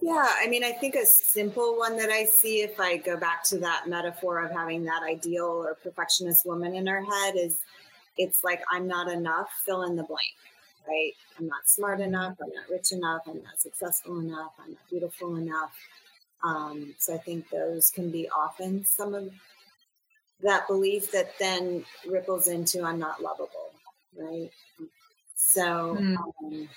Yeah, 0.00 0.32
I 0.40 0.46
mean, 0.46 0.62
I 0.62 0.72
think 0.72 0.94
a 0.94 1.04
simple 1.04 1.76
one 1.76 1.96
that 1.96 2.08
I 2.08 2.24
see 2.24 2.62
if 2.62 2.78
I 2.78 2.98
go 2.98 3.16
back 3.16 3.42
to 3.44 3.58
that 3.58 3.88
metaphor 3.88 4.38
of 4.38 4.52
having 4.52 4.84
that 4.84 5.02
ideal 5.02 5.64
or 5.66 5.74
perfectionist 5.82 6.46
woman 6.46 6.74
in 6.76 6.86
her 6.86 7.02
head 7.04 7.34
is 7.36 7.60
it's 8.16 8.44
like, 8.44 8.60
I'm 8.70 8.86
not 8.86 9.10
enough, 9.10 9.50
fill 9.66 9.82
in 9.82 9.96
the 9.96 10.04
blank, 10.04 10.34
right? 10.88 11.12
I'm 11.38 11.46
not 11.46 11.68
smart 11.68 12.00
enough, 12.00 12.36
I'm 12.42 12.52
not 12.54 12.68
rich 12.70 12.92
enough, 12.92 13.22
I'm 13.26 13.42
not 13.42 13.60
successful 13.60 14.20
enough, 14.20 14.52
I'm 14.58 14.72
not 14.72 14.88
beautiful 14.90 15.36
enough. 15.36 15.74
Um, 16.42 16.94
so 16.98 17.14
I 17.14 17.18
think 17.18 17.48
those 17.50 17.90
can 17.90 18.10
be 18.10 18.28
often 18.28 18.84
some 18.84 19.14
of 19.14 19.30
that 20.42 20.66
belief 20.68 21.10
that 21.12 21.32
then 21.38 21.84
ripples 22.08 22.46
into 22.46 22.82
I'm 22.84 22.98
not 22.98 23.22
lovable, 23.22 23.72
right? 24.16 24.50
So, 25.34 25.96
mm. 26.00 26.16
um, 26.16 26.68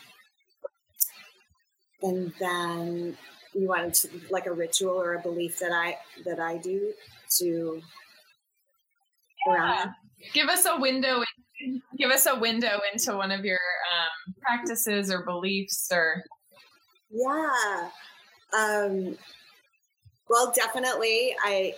and 2.01 2.33
then 2.39 3.17
you 3.53 3.67
wanted 3.67 3.93
to 3.93 4.09
like 4.29 4.47
a 4.47 4.51
ritual 4.51 4.93
or 4.93 5.15
a 5.15 5.21
belief 5.21 5.59
that 5.59 5.71
I 5.71 5.97
that 6.25 6.39
I 6.39 6.57
do 6.57 6.93
to 7.37 7.81
yeah. 9.47 9.91
Give 10.33 10.49
us 10.49 10.65
a 10.65 10.79
window. 10.79 11.23
Give 11.97 12.11
us 12.11 12.25
a 12.25 12.39
window 12.39 12.79
into 12.93 13.15
one 13.15 13.31
of 13.31 13.45
your 13.45 13.59
um, 13.93 14.33
practices 14.41 15.11
or 15.11 15.23
beliefs, 15.23 15.89
or 15.91 16.23
yeah. 17.09 17.89
Um, 18.57 19.17
well, 20.29 20.51
definitely, 20.55 21.35
I 21.43 21.75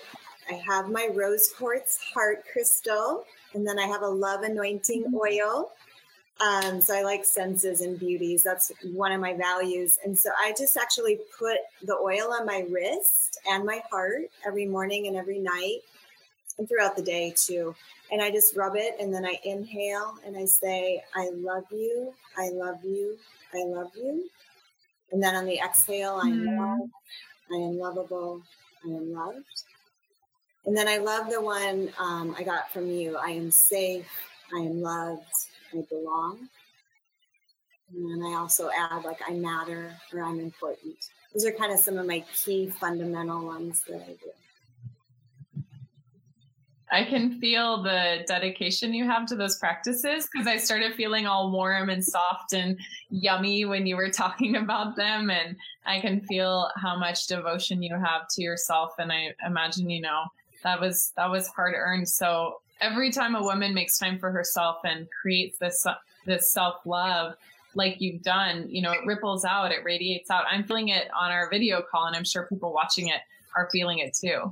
I 0.50 0.54
have 0.54 0.90
my 0.90 1.10
rose 1.14 1.50
quartz 1.58 2.00
heart 2.14 2.44
crystal, 2.52 3.26
and 3.54 3.68
then 3.68 3.80
I 3.80 3.88
have 3.88 4.02
a 4.02 4.08
love 4.08 4.44
anointing 4.44 5.04
mm-hmm. 5.04 5.16
oil 5.16 5.72
um, 6.42 6.82
so 6.82 6.98
I 6.98 7.04
like 7.04 7.26
senses 7.26 7.82
and 7.82 8.00
beauties. 8.00 8.44
That's 8.44 8.72
one 8.92 9.12
of 9.12 9.22
my 9.22 9.34
values. 9.34 9.98
And 10.04 10.18
so 10.18 10.30
I 10.38 10.54
just 10.58 10.76
actually 10.78 11.20
put 11.38 11.58
the 11.84 11.96
oil 11.96 12.34
on 12.34 12.46
my 12.46 12.66
wrist 12.70 13.40
and 13.50 13.66
my 13.66 13.82
heart 13.90 14.24
every 14.46 14.66
morning 14.66 15.08
and 15.08 15.16
every 15.16 15.40
night 15.40 15.80
and 16.58 16.68
throughout 16.68 16.96
the 16.96 17.02
day 17.02 17.34
too. 17.38 17.76
And 18.14 18.22
I 18.22 18.30
just 18.30 18.56
rub 18.56 18.76
it 18.76 18.94
and 19.00 19.12
then 19.12 19.26
I 19.26 19.40
inhale 19.44 20.14
and 20.24 20.38
I 20.38 20.46
say, 20.46 21.04
I 21.16 21.32
love 21.34 21.64
you. 21.72 22.14
I 22.38 22.50
love 22.50 22.78
you. 22.84 23.18
I 23.56 23.64
love 23.66 23.90
you. 23.96 24.30
And 25.12 25.22
then 25.22 25.34
on 25.34 25.46
the 25.46 25.58
exhale, 25.58 26.20
I 26.24 26.28
am 26.28 26.46
mm. 26.46 26.60
loved. 26.60 26.92
I 27.52 27.56
am 27.56 27.80
lovable. 27.80 28.44
I 28.86 28.90
am 28.90 29.12
loved. 29.12 29.64
And 30.68 30.78
then 30.78 30.88
I 30.88 30.98
love 30.98 31.32
the 31.32 31.42
one 31.42 31.90
um, 31.98 32.36
I 32.38 32.44
got 32.44 32.72
from 32.72 32.86
you. 32.86 33.18
I 33.18 33.32
am 33.32 33.50
safe. 33.50 34.06
I 34.56 34.60
am 34.60 34.84
loved. 34.84 35.24
I 35.74 35.82
belong. 35.90 36.48
And 37.96 38.12
then 38.12 38.32
I 38.32 38.38
also 38.38 38.70
add 38.78 39.06
like 39.06 39.22
I 39.28 39.34
matter 39.34 39.92
or 40.14 40.22
I'm 40.22 40.40
important. 40.40 40.98
Those 41.34 41.48
are 41.48 41.52
kind 41.52 41.74
of 41.74 41.80
some 41.80 41.98
of 41.98 42.06
my 42.06 42.24
key 42.46 42.70
fundamental 42.70 43.44
ones 43.44 43.82
that 43.88 44.04
I 44.04 44.14
do. 44.14 44.43
I 46.94 47.04
can 47.04 47.40
feel 47.40 47.82
the 47.82 48.24
dedication 48.28 48.94
you 48.94 49.06
have 49.06 49.26
to 49.26 49.36
those 49.36 49.58
practices 49.58 50.30
because 50.32 50.46
I 50.46 50.58
started 50.58 50.94
feeling 50.94 51.26
all 51.26 51.52
warm 51.52 51.90
and 51.90 52.06
soft 52.06 52.54
and 52.54 52.78
yummy 53.10 53.66
when 53.66 53.88
you 53.88 53.96
were 53.96 54.10
talking 54.12 54.58
about 54.58 54.96
them. 54.96 55.32
And 55.32 55.56
I 55.88 56.00
can 56.00 56.22
feel 56.22 56.70
how 56.76 56.96
much 56.96 57.26
devotion 57.26 57.82
you 57.82 57.96
have 57.96 58.28
to 58.36 58.44
yourself. 58.44 58.94
And 59.00 59.12
I 59.12 59.34
imagine, 59.44 59.90
you 59.90 60.02
know, 60.02 60.26
that 60.64 60.80
was 60.80 61.14
that 61.18 61.32
was 61.32 61.48
hard 61.48 61.74
earned. 61.76 62.08
So 62.08 62.62
every 62.80 63.12
time 63.12 63.34
a 63.34 63.42
woman 63.42 63.74
makes 63.74 63.98
time 63.98 64.20
for 64.20 64.30
herself 64.30 64.78
and 64.86 65.08
creates 65.20 65.58
this 65.58 65.84
this 66.28 66.52
self 66.52 66.86
love 66.86 67.34
like 67.74 68.00
you've 68.02 68.22
done, 68.22 68.70
you 68.70 68.84
know, 68.84 68.92
it 68.92 69.00
ripples 69.04 69.46
out, 69.46 69.72
it 69.72 69.84
radiates 69.84 70.30
out. 70.30 70.46
I'm 70.48 70.64
feeling 70.64 70.90
it 70.90 71.08
on 71.20 71.32
our 71.32 71.50
video 71.50 71.82
call, 71.82 72.06
and 72.06 72.16
I'm 72.16 72.24
sure 72.24 72.46
people 72.46 72.72
watching 72.72 73.08
it 73.08 73.22
are 73.56 73.68
feeling 73.72 73.98
it 73.98 74.14
too. 74.14 74.48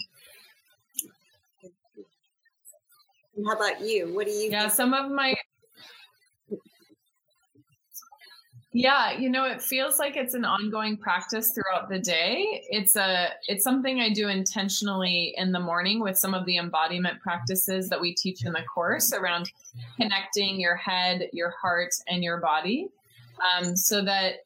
How 3.46 3.54
about 3.54 3.82
you? 3.82 4.14
What 4.14 4.28
do 4.28 4.32
you? 4.32 4.50
Yeah, 4.52 4.62
think? 4.62 4.74
some 4.74 4.94
of 4.94 5.12
my 5.12 5.36
Yeah, 8.74 9.12
you 9.18 9.30
know, 9.30 9.44
it 9.44 9.62
feels 9.62 10.00
like 10.00 10.16
it's 10.16 10.34
an 10.34 10.46
ongoing 10.46 10.96
practice 10.96 11.52
throughout 11.52 11.90
the 11.90 12.00
day. 12.00 12.64
It's 12.70 12.96
a 12.96 13.30
it's 13.48 13.64
something 13.64 14.00
I 14.00 14.10
do 14.10 14.30
intentionally 14.30 15.34
in 15.38 15.52
the 15.52 15.60
morning 15.60 16.00
with 16.00 16.18
some 16.18 16.34
of 16.34 16.46
the 16.46 16.58
embodiment 16.58 17.20
practices 17.22 17.90
that 17.90 18.00
we 18.00 18.14
teach 18.16 18.46
in 18.46 18.54
the 18.54 18.64
course 18.74 19.12
around 19.12 19.52
connecting 20.00 20.60
your 20.60 20.76
head, 20.76 21.30
your 21.34 21.54
heart, 21.62 21.94
and 22.08 22.24
your 22.24 22.38
body. 22.38 22.88
Um, 23.58 23.76
so 23.76 24.04
that 24.04 24.46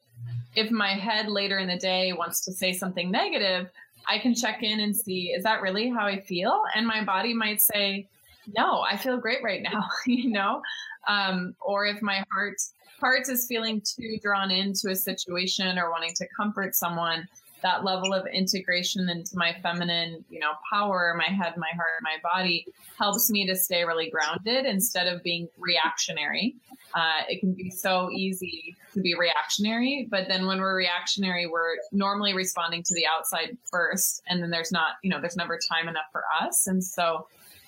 if 0.56 0.70
my 0.70 0.94
head 0.94 1.28
later 1.28 1.58
in 1.58 1.68
the 1.68 1.76
day 1.76 2.12
wants 2.12 2.44
to 2.46 2.52
say 2.52 2.72
something 2.72 3.10
negative, 3.10 3.70
I 4.08 4.18
can 4.18 4.34
check 4.34 4.62
in 4.62 4.80
and 4.80 4.96
see, 4.96 5.32
is 5.36 5.44
that 5.44 5.60
really 5.60 5.90
how 5.90 6.06
I 6.06 6.20
feel? 6.20 6.62
And 6.74 6.86
my 6.86 7.04
body 7.04 7.34
might 7.34 7.60
say, 7.60 8.08
no, 8.54 8.80
I 8.80 8.96
feel 8.96 9.18
great 9.18 9.42
right 9.42 9.62
now, 9.62 9.88
you 10.06 10.30
know? 10.30 10.62
Um, 11.08 11.54
or 11.60 11.86
if 11.86 12.02
my 12.02 12.24
heart 12.32 12.56
parts 13.00 13.28
is 13.28 13.46
feeling 13.46 13.82
too 13.82 14.18
drawn 14.22 14.50
into 14.50 14.88
a 14.90 14.96
situation 14.96 15.78
or 15.78 15.90
wanting 15.90 16.14
to 16.14 16.26
comfort 16.36 16.74
someone 16.74 17.28
that 17.62 17.84
level 17.84 18.12
of 18.12 18.26
integration 18.26 19.08
into 19.08 19.36
my 19.36 19.54
feminine 19.62 20.24
you 20.28 20.38
know 20.38 20.52
power 20.70 21.14
my 21.16 21.32
head 21.32 21.54
my 21.56 21.70
heart 21.74 22.00
my 22.02 22.16
body 22.22 22.66
helps 22.98 23.30
me 23.30 23.46
to 23.46 23.56
stay 23.56 23.84
really 23.84 24.10
grounded 24.10 24.66
instead 24.66 25.06
of 25.06 25.22
being 25.22 25.48
reactionary 25.58 26.54
uh, 26.94 27.22
it 27.28 27.40
can 27.40 27.52
be 27.52 27.70
so 27.70 28.08
easy 28.12 28.74
to 28.94 29.00
be 29.00 29.14
reactionary 29.14 30.06
but 30.10 30.28
then 30.28 30.46
when 30.46 30.60
we're 30.60 30.76
reactionary 30.76 31.46
we're 31.46 31.76
normally 31.92 32.34
responding 32.34 32.82
to 32.82 32.94
the 32.94 33.04
outside 33.06 33.56
first 33.70 34.22
and 34.28 34.42
then 34.42 34.50
there's 34.50 34.72
not 34.72 34.92
you 35.02 35.10
know 35.10 35.20
there's 35.20 35.36
never 35.36 35.58
time 35.70 35.88
enough 35.88 36.06
for 36.12 36.22
us 36.40 36.66
and 36.66 36.82
so 36.82 37.26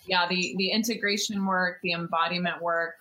yeah 0.09 0.27
the 0.29 0.55
the 0.59 0.71
integration 0.71 1.47
work 1.47 1.79
the 1.83 1.93
embodiment 1.93 2.61
work 2.63 2.95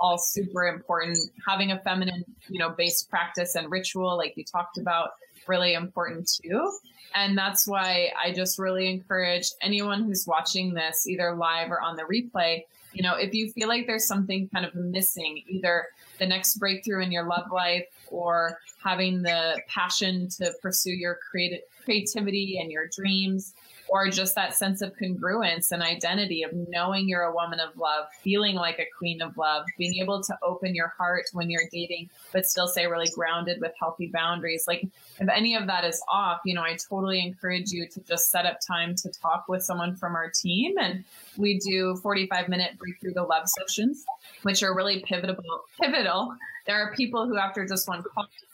all 0.00 0.18
super 0.18 0.66
important. 0.66 1.18
Having 1.46 1.72
a 1.72 1.78
feminine, 1.80 2.24
you 2.48 2.58
know, 2.58 2.70
based 2.70 3.10
practice 3.10 3.54
and 3.54 3.70
ritual, 3.70 4.16
like 4.16 4.36
you 4.36 4.44
talked 4.44 4.78
about, 4.78 5.10
really 5.46 5.74
important 5.74 6.30
too. 6.42 6.72
And 7.14 7.36
that's 7.36 7.66
why 7.66 8.10
I 8.22 8.32
just 8.32 8.58
really 8.58 8.88
encourage 8.88 9.50
anyone 9.62 10.04
who's 10.04 10.26
watching 10.26 10.74
this, 10.74 11.06
either 11.06 11.34
live 11.34 11.70
or 11.70 11.80
on 11.80 11.96
the 11.96 12.04
replay, 12.04 12.62
you 12.92 13.02
know, 13.02 13.14
if 13.14 13.34
you 13.34 13.50
feel 13.52 13.68
like 13.68 13.86
there's 13.86 14.06
something 14.06 14.48
kind 14.52 14.64
of 14.64 14.74
missing, 14.74 15.42
either 15.48 15.86
the 16.18 16.26
next 16.26 16.56
breakthrough 16.56 17.02
in 17.02 17.12
your 17.12 17.26
love 17.26 17.50
life 17.52 17.86
or 18.08 18.58
having 18.82 19.22
the 19.22 19.60
passion 19.68 20.28
to 20.28 20.52
pursue 20.60 20.92
your 20.92 21.18
creative 21.30 21.60
creativity 21.84 22.58
and 22.60 22.70
your 22.70 22.88
dreams, 22.88 23.54
or 23.90 24.08
just 24.08 24.36
that 24.36 24.54
sense 24.54 24.82
of 24.82 24.96
congruence 24.96 25.72
and 25.72 25.82
identity 25.82 26.44
of 26.44 26.52
knowing 26.68 27.08
you're 27.08 27.24
a 27.24 27.34
woman 27.34 27.58
of 27.58 27.76
love, 27.76 28.06
feeling 28.22 28.54
like 28.54 28.78
a 28.78 28.86
queen 28.96 29.20
of 29.20 29.36
love, 29.36 29.64
being 29.76 30.00
able 30.00 30.22
to 30.22 30.38
open 30.44 30.76
your 30.76 30.94
heart 30.96 31.24
when 31.32 31.50
you're 31.50 31.68
dating, 31.72 32.08
but 32.32 32.46
still 32.46 32.68
stay 32.68 32.86
really 32.86 33.10
grounded 33.12 33.60
with 33.60 33.72
healthy 33.80 34.06
boundaries. 34.06 34.64
Like 34.68 34.86
if 35.18 35.28
any 35.28 35.56
of 35.56 35.66
that 35.66 35.84
is 35.84 36.00
off, 36.08 36.40
you 36.44 36.54
know, 36.54 36.62
I 36.62 36.76
totally 36.88 37.20
encourage 37.20 37.72
you 37.72 37.88
to 37.88 38.00
just 38.04 38.30
set 38.30 38.46
up 38.46 38.58
time 38.64 38.94
to 38.94 39.10
talk 39.10 39.46
with 39.48 39.64
someone 39.64 39.96
from 39.96 40.14
our 40.14 40.30
team. 40.30 40.78
And 40.78 41.04
we 41.36 41.58
do 41.58 41.96
45 41.96 42.48
minute 42.48 42.78
breakthrough 42.78 43.14
the 43.14 43.24
love 43.24 43.48
sessions, 43.48 44.04
which 44.44 44.62
are 44.62 44.72
really 44.72 45.00
pivotal, 45.00 45.64
pivotal. 45.80 46.36
There 46.64 46.76
are 46.76 46.94
people 46.94 47.26
who 47.26 47.38
after 47.38 47.66
just 47.66 47.88
one 47.88 48.04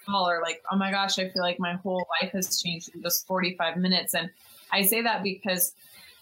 call 0.07 0.31
are 0.31 0.40
like, 0.40 0.62
oh 0.72 0.77
my 0.77 0.90
gosh, 0.90 1.18
I 1.18 1.29
feel 1.29 1.42
like 1.42 1.61
my 1.61 1.75
whole 1.75 2.07
life 2.22 2.33
has 2.33 2.62
changed 2.62 2.94
in 2.94 3.03
just 3.03 3.27
45 3.27 3.77
minutes. 3.77 4.14
And 4.14 4.31
I 4.72 4.83
say 4.83 5.02
that 5.02 5.22
because 5.22 5.72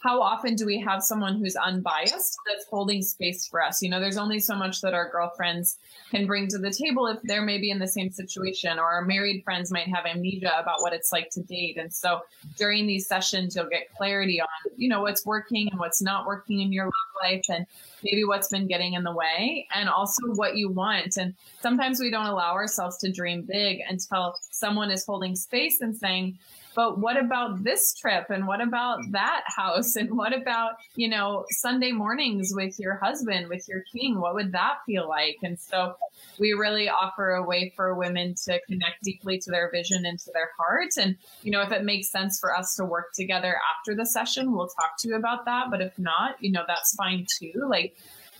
how 0.05 0.21
often 0.21 0.55
do 0.55 0.67
we 0.67 0.79
have 0.79 1.03
someone 1.03 1.39
who's 1.39 1.57
unbiased 1.57 2.37
that's 2.47 2.67
holding 2.69 3.01
space 3.01 3.47
for 3.47 3.65
us? 3.65 3.81
You 3.81 3.89
know, 3.89 4.01
there's 4.01 4.19
only 4.19 4.39
so 4.39 4.55
much 4.55 4.83
that 4.83 4.93
our 4.93 5.09
girlfriends 5.11 5.79
can 6.11 6.27
bring 6.27 6.47
to 6.49 6.59
the 6.59 6.71
table 6.71 7.07
if 7.07 7.19
they're 7.23 7.41
maybe 7.41 7.71
in 7.71 7.79
the 7.79 7.89
same 7.89 8.11
situation, 8.11 8.79
or 8.79 8.85
our 8.85 9.03
married 9.03 9.43
friends 9.45 9.73
might 9.73 9.89
have 9.89 10.05
amnesia 10.05 10.53
about 10.61 10.83
what 10.83 10.93
it's 10.93 11.11
like 11.11 11.31
to 11.31 11.43
date. 11.45 11.79
And 11.79 11.91
so 11.91 12.21
during 12.59 12.87
these 12.87 13.07
sessions, 13.07 13.57
you'll 13.57 13.71
get 13.71 13.95
clarity 13.97 14.43
on, 14.43 14.49
you 14.77 14.91
know, 14.91 15.01
what's 15.01 15.25
working 15.25 15.71
and 15.71 15.81
what's 15.81 16.03
not 16.03 16.27
working 16.27 16.61
in 16.61 16.71
your 16.71 16.85
love 16.85 17.23
life 17.23 17.47
and 17.49 17.65
maybe 18.03 18.25
what's 18.25 18.49
been 18.49 18.67
getting 18.67 18.93
in 18.93 19.05
the 19.05 19.13
way 19.13 19.67
and 19.75 19.89
also 19.89 20.21
what 20.35 20.55
you 20.55 20.69
want. 20.69 21.17
And 21.17 21.33
sometimes 21.63 21.99
we 21.99 22.11
don't 22.11 22.27
allow 22.27 22.53
ourselves 22.53 22.99
to 22.99 23.11
dream 23.11 23.41
big 23.41 23.81
until 23.89 24.37
someone 24.51 24.91
is 24.91 25.07
holding 25.07 25.35
space 25.35 25.81
and 25.81 25.97
saying, 25.97 26.39
but 26.75 26.99
what 26.99 27.17
about 27.17 27.63
this 27.63 27.95
trip? 27.95 28.27
And 28.31 28.47
what 28.47 28.61
about 28.61 29.01
mm. 29.01 29.13
that 29.13 29.43
house? 29.47 29.97
And 29.97 30.17
what 30.17 30.37
about 30.37 30.73
you 30.97 31.09
know 31.09 31.45
sunday 31.51 31.93
mornings 31.93 32.51
with 32.55 32.79
your 32.79 32.97
husband 32.97 33.49
with 33.49 33.67
your 33.69 33.83
king? 33.95 34.21
What 34.21 34.35
would 34.35 34.53
that 34.53 34.79
feel 34.87 35.09
like? 35.09 35.37
And 35.43 35.59
so 35.59 35.95
we 36.39 36.53
really 36.53 36.89
offer 36.89 37.31
a 37.31 37.45
way 37.45 37.73
for 37.77 37.95
women 37.95 38.35
to 38.45 38.61
connect 38.69 39.03
deeply 39.03 39.39
to 39.39 39.51
their 39.51 39.71
vision 39.71 40.05
and 40.05 40.19
to 40.19 40.31
their 40.33 40.51
heart. 40.59 40.91
And 40.99 41.17
you 41.43 41.51
know 41.51 41.63
if 41.63 41.73
it 41.73 41.85
makes 41.85 42.11
sense 42.11 42.39
for 42.39 42.57
us 42.57 42.75
to 42.77 42.85
work 42.85 43.13
together 43.15 43.59
after 43.79 43.95
the 43.95 44.07
session 44.07 44.53
we'll 44.53 44.69
talk 44.69 44.93
to 45.01 45.09
you 45.09 45.17
about 45.17 45.45
that. 45.47 45.67
But 45.71 45.81
if 45.81 45.99
not 45.99 46.37
you 46.41 46.53
know 46.53 46.65
that's 46.67 46.95
fine 46.95 47.27
too. 47.39 47.67
Like 47.69 47.97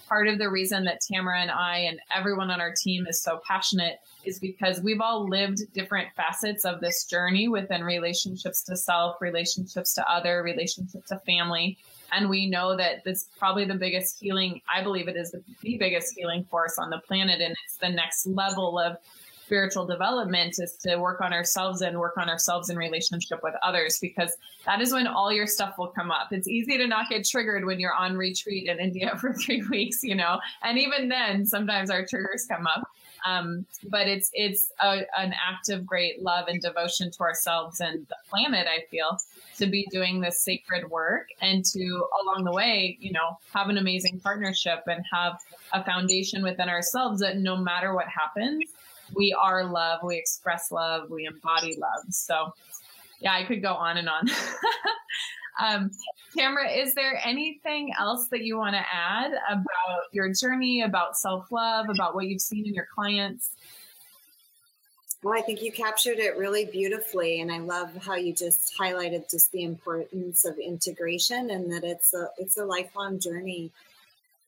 part 0.09 0.29
of 0.29 0.39
the 0.39 0.51
reason 0.51 0.85
that 0.85 1.01
Tamara 1.01 1.41
and 1.41 1.51
I 1.51 1.79
and 1.79 1.99
everyone 2.15 2.51
on 2.51 2.61
our 2.61 2.75
team 2.77 3.07
is 3.09 3.23
so 3.23 3.41
passionate 3.47 3.99
is 4.27 4.39
because 4.39 4.81
we've 4.81 5.01
all 5.01 5.29
lived 5.29 5.73
different 5.73 6.09
facets 6.17 6.65
of 6.65 6.81
this 6.81 7.05
journey 7.05 7.49
within 7.49 7.85
relationships 7.85 8.63
to 8.65 8.77
self, 8.77 9.21
relationships 9.21 9.95
to 9.95 10.11
other, 10.11 10.43
relationships 10.43 11.09
to 11.09 11.19
family. 11.21 11.79
And 12.13 12.29
we 12.29 12.47
know 12.47 12.77
that 12.77 13.03
this 13.05 13.29
probably 13.39 13.65
the 13.65 13.75
biggest 13.75 14.21
healing, 14.21 14.61
I 14.73 14.83
believe 14.83 15.09
it 15.09 15.17
is 15.17 15.33
the, 15.33 15.43
the 15.63 15.77
biggest 15.79 16.15
healing 16.17 16.45
force 16.45 16.79
on 16.79 16.91
the 16.91 16.99
planet. 16.99 17.41
And 17.41 17.55
it's 17.65 17.77
the 17.79 17.89
next 17.89 18.27
level 18.27 18.79
of 18.79 18.99
spiritual 19.45 19.85
development 19.85 20.59
is 20.59 20.73
to 20.73 20.97
work 20.97 21.21
on 21.21 21.33
ourselves 21.33 21.83
and 21.83 21.99
work 21.99 22.17
on 22.17 22.31
ourselves 22.31 22.71
in 22.71 22.77
relationship 22.77 23.41
with 23.43 23.55
others 23.63 23.99
because 24.01 24.37
that 24.65 24.81
is 24.81 24.93
when 24.93 25.07
all 25.07 25.31
your 25.31 25.47
stuff 25.47 25.75
will 25.79 25.89
come 25.89 26.11
up. 26.11 26.29
It's 26.33 26.49
easy 26.49 26.79
to 26.79 26.87
not 26.87 27.11
get 27.11 27.27
triggered 27.27 27.65
when 27.65 27.79
you're 27.79 27.95
on 27.95 28.17
retreat 28.17 28.69
in 28.69 28.79
India 28.79 29.17
for 29.21 29.35
three 29.35 29.63
weeks, 29.71 30.03
you 30.03 30.15
know, 30.15 30.41
and 30.63 30.79
even 30.79 31.09
then 31.09 31.45
sometimes 31.45 31.91
our 31.91 32.07
triggers 32.07 32.47
come 32.47 32.67
up. 32.67 32.89
Um, 33.25 33.65
but 33.89 34.07
it's 34.07 34.31
it's 34.35 34.71
a, 34.81 35.03
an 35.17 35.33
act 35.33 35.71
of 35.71 35.87
great 35.87 36.23
love 36.23 36.49
and 36.49 36.61
devotion 36.61 37.11
to 37.11 37.21
ourselves 37.21 37.81
and 37.81 38.07
the 38.09 38.17
planet. 38.29 38.67
I 38.67 38.85
feel 38.91 39.19
to 39.57 39.67
be 39.67 39.87
doing 39.91 40.21
this 40.21 40.43
sacred 40.43 40.91
work 40.91 41.29
and 41.41 41.65
to 41.65 42.07
along 42.23 42.45
the 42.45 42.53
way, 42.53 42.99
you 43.01 43.13
know, 43.13 43.39
have 43.53 43.69
an 43.69 43.79
amazing 43.79 44.21
partnership 44.21 44.83
and 44.87 45.05
have 45.13 45.39
a 45.73 45.85
foundation 45.85 46.43
within 46.43 46.69
ourselves 46.69 47.21
that 47.21 47.39
no 47.39 47.57
matter 47.57 47.95
what 47.95 48.07
happens, 48.09 48.65
we 49.15 49.33
are 49.33 49.65
love, 49.65 50.01
we 50.03 50.17
express 50.17 50.71
love, 50.71 51.11
we 51.11 51.27
embody 51.27 51.77
love. 51.77 52.05
So, 52.11 52.53
yeah, 53.21 53.33
I 53.33 53.45
could 53.45 53.63
go 53.63 53.73
on 53.75 53.97
and 53.97 54.09
on. 54.09 54.29
um, 55.61 55.91
Tamara, 56.37 56.71
is 56.71 56.95
there 56.95 57.21
anything 57.25 57.93
else 57.99 58.29
that 58.29 58.43
you 58.43 58.57
want 58.57 58.75
to 58.75 58.85
add 58.93 59.33
about 59.51 60.03
your 60.13 60.33
journey, 60.33 60.83
about 60.83 61.17
self 61.17 61.51
love, 61.53 61.89
about 61.89 62.15
what 62.15 62.27
you've 62.27 62.41
seen 62.41 62.67
in 62.67 62.75
your 62.75 62.89
clients? 62.93 63.51
Well, 65.23 65.39
I 65.39 65.41
think 65.41 65.63
you 65.63 65.73
captured 65.73 66.19
it 66.19 66.37
really 66.37 66.67
beautifully, 66.67 67.41
and 67.41 67.51
I 67.51 67.59
love 67.59 67.97
how 68.05 68.15
you 68.15 68.35
just 68.35 68.75
highlighted 68.79 69.31
just 69.31 69.51
the 69.53 69.63
importance 69.63 70.45
of 70.45 70.59
integration 70.59 71.51
and 71.51 71.73
that 71.73 71.85
it's 71.85 72.13
a 72.13 72.29
it's 72.37 72.59
a 72.59 72.65
lifelong 72.65 73.19
journey. 73.19 73.71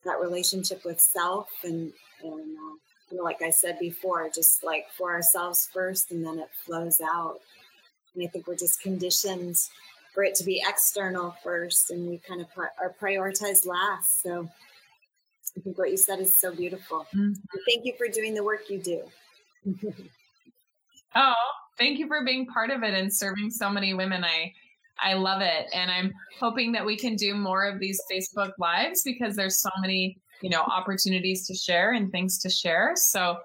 That 0.05 0.21
relationship 0.21 0.85
with 0.85 1.01
self 1.01 1.49
and 1.65 1.93
and 2.23 2.57
uh, 2.59 3.23
like 3.23 3.43
I 3.43 3.51
said 3.51 3.79
before, 3.79 4.29
just 4.29 4.65
like 4.65 4.91
for 4.91 5.13
ourselves 5.13 5.69
first, 5.73 6.11
and 6.11 6.27
then 6.27 6.41
it 6.41 6.51
flows 6.65 7.01
out. 7.01 7.41
And 8.15 8.25
I 8.25 8.27
think 8.27 8.47
we're 8.47 8.57
just 8.57 8.83
conditioned 8.83 9.57
for 10.17 10.25
it 10.25 10.35
to 10.35 10.45
be 10.45 10.65
external 10.67 11.37
first, 11.45 11.91
and 11.91 12.09
we 12.09 12.17
kind 12.27 12.41
of 12.41 12.47
are 12.57 12.95
prioritized 12.99 13.67
last. 13.67 14.23
So 14.23 14.49
I 15.55 15.61
think 15.61 15.77
what 15.77 15.91
you 15.91 15.99
said 15.99 16.21
is 16.21 16.35
so 16.35 16.55
beautiful. 16.57 17.07
Mm-hmm. 17.15 17.33
Thank 17.69 17.85
you 17.85 17.93
for 17.99 18.09
doing 18.09 18.33
the 18.33 18.43
work 18.43 18.71
you 18.71 18.79
do. 18.79 19.03
oh, 21.15 21.35
thank 21.77 21.99
you 21.99 22.07
for 22.07 22.25
being 22.25 22.47
part 22.47 22.71
of 22.71 22.83
it 22.83 22.95
and 22.95 23.15
serving 23.15 23.51
so 23.51 23.69
many 23.69 23.93
women. 23.93 24.25
I 24.25 24.55
I 24.99 25.13
love 25.13 25.43
it, 25.43 25.67
and 25.75 25.91
I'm 25.91 26.15
hoping 26.41 26.73
that 26.73 26.87
we 26.87 26.97
can 26.97 27.15
do 27.15 27.35
more 27.35 27.67
of 27.67 27.79
these 27.79 28.01
Facebook 28.11 28.53
lives 28.59 29.03
because 29.05 29.37
there's 29.37 29.61
so 29.61 29.69
many 29.83 30.17
you 30.41 30.49
know 30.49 30.63
opportunities 30.63 31.47
to 31.47 31.55
share 31.55 31.93
and 31.93 32.11
things 32.11 32.39
to 32.39 32.51
share 32.51 32.93
so 32.95 33.39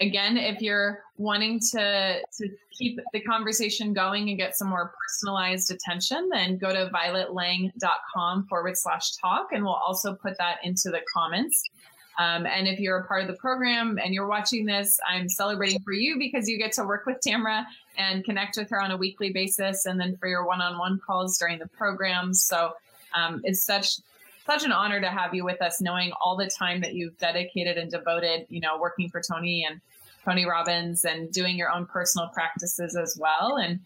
again 0.00 0.36
if 0.36 0.60
you're 0.60 1.02
wanting 1.16 1.58
to 1.58 2.20
to 2.36 2.48
keep 2.70 2.98
the 3.12 3.20
conversation 3.20 3.92
going 3.92 4.28
and 4.28 4.38
get 4.38 4.56
some 4.56 4.68
more 4.68 4.92
personalized 5.02 5.70
attention 5.70 6.28
then 6.30 6.58
go 6.58 6.72
to 6.72 6.90
violetlang.com 6.92 8.46
forward 8.46 8.76
slash 8.76 9.12
talk 9.16 9.48
and 9.52 9.64
we'll 9.64 9.72
also 9.72 10.14
put 10.14 10.36
that 10.38 10.58
into 10.62 10.90
the 10.90 11.00
comments 11.12 11.70
um, 12.18 12.46
and 12.46 12.66
if 12.66 12.80
you're 12.80 12.98
a 12.98 13.04
part 13.04 13.22
of 13.22 13.28
the 13.28 13.34
program 13.34 13.98
and 14.02 14.14
you're 14.14 14.26
watching 14.26 14.64
this, 14.64 14.98
I'm 15.06 15.28
celebrating 15.28 15.80
for 15.80 15.92
you 15.92 16.18
because 16.18 16.48
you 16.48 16.56
get 16.56 16.72
to 16.72 16.84
work 16.84 17.04
with 17.04 17.20
Tamara 17.20 17.66
and 17.98 18.24
connect 18.24 18.56
with 18.56 18.70
her 18.70 18.80
on 18.80 18.90
a 18.90 18.96
weekly 18.96 19.30
basis, 19.30 19.86
and 19.86 20.00
then 20.00 20.16
for 20.16 20.28
your 20.28 20.46
one-on-one 20.46 21.00
calls 21.06 21.36
during 21.38 21.58
the 21.58 21.68
program. 21.68 22.32
So 22.32 22.72
um, 23.14 23.42
it's 23.44 23.62
such 23.62 23.98
such 24.46 24.64
an 24.64 24.72
honor 24.72 25.00
to 25.00 25.08
have 25.08 25.34
you 25.34 25.44
with 25.44 25.60
us, 25.60 25.80
knowing 25.80 26.12
all 26.20 26.36
the 26.36 26.46
time 26.46 26.80
that 26.80 26.94
you've 26.94 27.18
dedicated 27.18 27.76
and 27.76 27.90
devoted, 27.90 28.46
you 28.48 28.60
know, 28.60 28.78
working 28.78 29.08
for 29.08 29.20
Tony 29.20 29.66
and 29.68 29.80
Tony 30.24 30.44
Robbins 30.44 31.04
and 31.04 31.30
doing 31.32 31.56
your 31.56 31.70
own 31.70 31.86
personal 31.86 32.28
practices 32.28 32.96
as 32.96 33.16
well. 33.18 33.56
And 33.56 33.80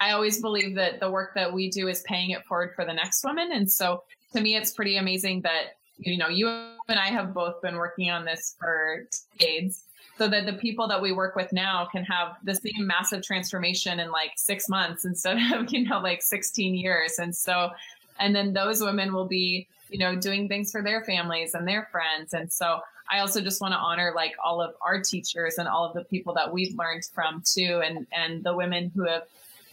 I 0.00 0.12
always 0.12 0.40
believe 0.40 0.74
that 0.76 1.00
the 1.00 1.10
work 1.10 1.34
that 1.34 1.52
we 1.52 1.70
do 1.70 1.88
is 1.88 2.02
paying 2.02 2.30
it 2.30 2.44
forward 2.44 2.72
for 2.74 2.84
the 2.84 2.92
next 2.92 3.24
woman. 3.24 3.50
And 3.52 3.70
so 3.70 4.02
to 4.32 4.40
me, 4.40 4.56
it's 4.56 4.72
pretty 4.72 4.96
amazing 4.96 5.42
that, 5.42 5.76
you 5.98 6.16
know, 6.16 6.28
you 6.28 6.48
and 6.48 6.98
I 6.98 7.08
have 7.08 7.34
both 7.34 7.60
been 7.62 7.76
working 7.76 8.10
on 8.10 8.24
this 8.24 8.56
for 8.58 9.06
decades 9.38 9.84
so 10.18 10.28
that 10.28 10.46
the 10.46 10.54
people 10.54 10.88
that 10.88 11.00
we 11.00 11.12
work 11.12 11.36
with 11.36 11.52
now 11.52 11.88
can 11.90 12.04
have 12.04 12.36
the 12.44 12.54
same 12.54 12.86
massive 12.86 13.22
transformation 13.22 14.00
in 14.00 14.10
like 14.10 14.32
six 14.36 14.68
months 14.68 15.04
instead 15.04 15.38
of, 15.52 15.66
you 15.72 15.88
know, 15.88 16.00
like 16.00 16.22
16 16.22 16.74
years. 16.74 17.18
And 17.18 17.34
so 17.34 17.70
and 18.18 18.34
then 18.34 18.52
those 18.52 18.82
women 18.82 19.12
will 19.12 19.26
be 19.26 19.66
you 19.88 19.98
know 19.98 20.16
doing 20.16 20.48
things 20.48 20.70
for 20.70 20.82
their 20.82 21.04
families 21.04 21.54
and 21.54 21.66
their 21.66 21.88
friends. 21.90 22.34
And 22.34 22.52
so 22.52 22.80
i 23.10 23.18
also 23.18 23.40
just 23.40 23.60
want 23.60 23.72
to 23.72 23.78
honor 23.78 24.12
like 24.14 24.32
all 24.42 24.62
of 24.62 24.74
our 24.80 25.00
teachers 25.00 25.58
and 25.58 25.68
all 25.68 25.84
of 25.84 25.92
the 25.92 26.04
people 26.04 26.32
that 26.32 26.52
we've 26.52 26.74
learned 26.78 27.04
from 27.12 27.42
too 27.44 27.82
and 27.84 28.06
and 28.12 28.44
the 28.44 28.54
women 28.54 28.92
who 28.94 29.04
have 29.04 29.24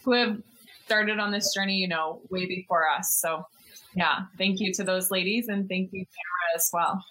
who 0.04 0.12
have 0.12 0.36
started 0.84 1.20
on 1.20 1.30
this 1.30 1.54
journey 1.54 1.76
you 1.76 1.88
know 1.88 2.20
way 2.30 2.46
before 2.46 2.88
us. 2.88 3.14
So 3.14 3.46
yeah 3.94 4.26
thank 4.36 4.60
you 4.60 4.72
to 4.74 4.84
those 4.84 5.10
ladies 5.10 5.48
and 5.48 5.68
thank 5.68 5.92
you 5.92 6.04
Tamara 6.04 6.56
as 6.56 6.70
well. 6.72 7.04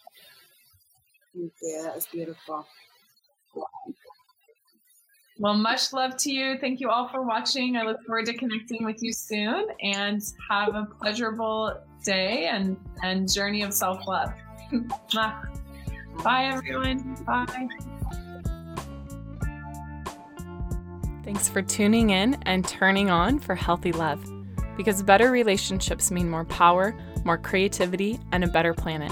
Thank 1.33 1.53
you. 1.61 1.83
That 1.83 1.95
was 1.95 2.05
beautiful 2.07 2.65
well, 5.39 5.53
much 5.53 5.93
love 5.93 6.17
to 6.17 6.31
you. 6.31 6.57
Thank 6.59 6.81
you 6.81 6.89
all 6.89 7.07
for 7.07 7.21
watching. 7.23 7.77
I 7.77 7.83
look 7.83 8.03
forward 8.05 8.25
to 8.25 8.33
connecting 8.33 8.83
with 8.83 9.01
you 9.01 9.13
soon 9.13 9.67
and 9.81 10.21
have 10.49 10.75
a 10.75 10.85
pleasurable 10.99 11.79
day 12.03 12.47
and, 12.47 12.75
and 13.03 13.31
journey 13.31 13.61
of 13.61 13.73
self 13.73 14.05
love. 14.05 14.33
Bye, 16.23 16.45
everyone. 16.45 17.15
Bye. 17.25 17.69
Thanks 21.23 21.47
for 21.47 21.61
tuning 21.61 22.09
in 22.09 22.33
and 22.41 22.67
turning 22.67 23.09
on 23.09 23.39
for 23.39 23.55
healthy 23.55 23.93
love 23.93 24.21
because 24.75 25.01
better 25.01 25.31
relationships 25.31 26.11
mean 26.11 26.29
more 26.29 26.43
power, 26.45 26.93
more 27.23 27.37
creativity, 27.37 28.19
and 28.33 28.43
a 28.43 28.47
better 28.47 28.73
planet. 28.73 29.11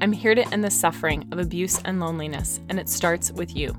I'm 0.00 0.12
here 0.12 0.34
to 0.34 0.46
end 0.52 0.64
the 0.64 0.70
suffering 0.70 1.28
of 1.30 1.38
abuse 1.38 1.80
and 1.84 2.00
loneliness, 2.00 2.60
and 2.68 2.80
it 2.80 2.88
starts 2.88 3.30
with 3.30 3.54
you 3.54 3.76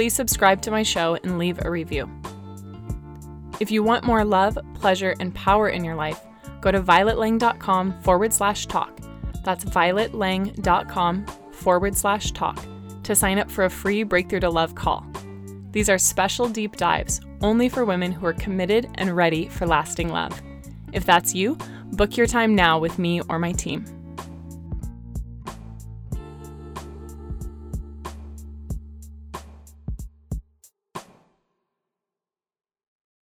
please 0.00 0.14
subscribe 0.14 0.62
to 0.62 0.70
my 0.70 0.82
show 0.82 1.18
and 1.24 1.36
leave 1.36 1.62
a 1.62 1.70
review. 1.70 2.08
If 3.60 3.70
you 3.70 3.82
want 3.82 4.02
more 4.02 4.24
love, 4.24 4.56
pleasure, 4.72 5.14
and 5.20 5.34
power 5.34 5.68
in 5.68 5.84
your 5.84 5.94
life, 5.94 6.18
go 6.62 6.72
to 6.72 6.80
violetlang.com 6.80 8.00
forward 8.00 8.32
slash 8.32 8.64
talk. 8.64 8.98
That's 9.44 9.62
violetlang.com 9.66 11.26
forward 11.52 11.94
slash 11.94 12.32
talk 12.32 12.64
to 13.02 13.14
sign 13.14 13.38
up 13.38 13.50
for 13.50 13.66
a 13.66 13.68
free 13.68 14.02
Breakthrough 14.02 14.40
to 14.40 14.48
Love 14.48 14.74
call. 14.74 15.06
These 15.72 15.90
are 15.90 15.98
special 15.98 16.48
deep 16.48 16.78
dives 16.78 17.20
only 17.42 17.68
for 17.68 17.84
women 17.84 18.10
who 18.10 18.24
are 18.24 18.32
committed 18.32 18.88
and 18.94 19.14
ready 19.14 19.48
for 19.48 19.66
lasting 19.66 20.08
love. 20.08 20.40
If 20.94 21.04
that's 21.04 21.34
you, 21.34 21.58
book 21.92 22.16
your 22.16 22.26
time 22.26 22.54
now 22.54 22.78
with 22.78 22.98
me 22.98 23.20
or 23.28 23.38
my 23.38 23.52
team. 23.52 23.84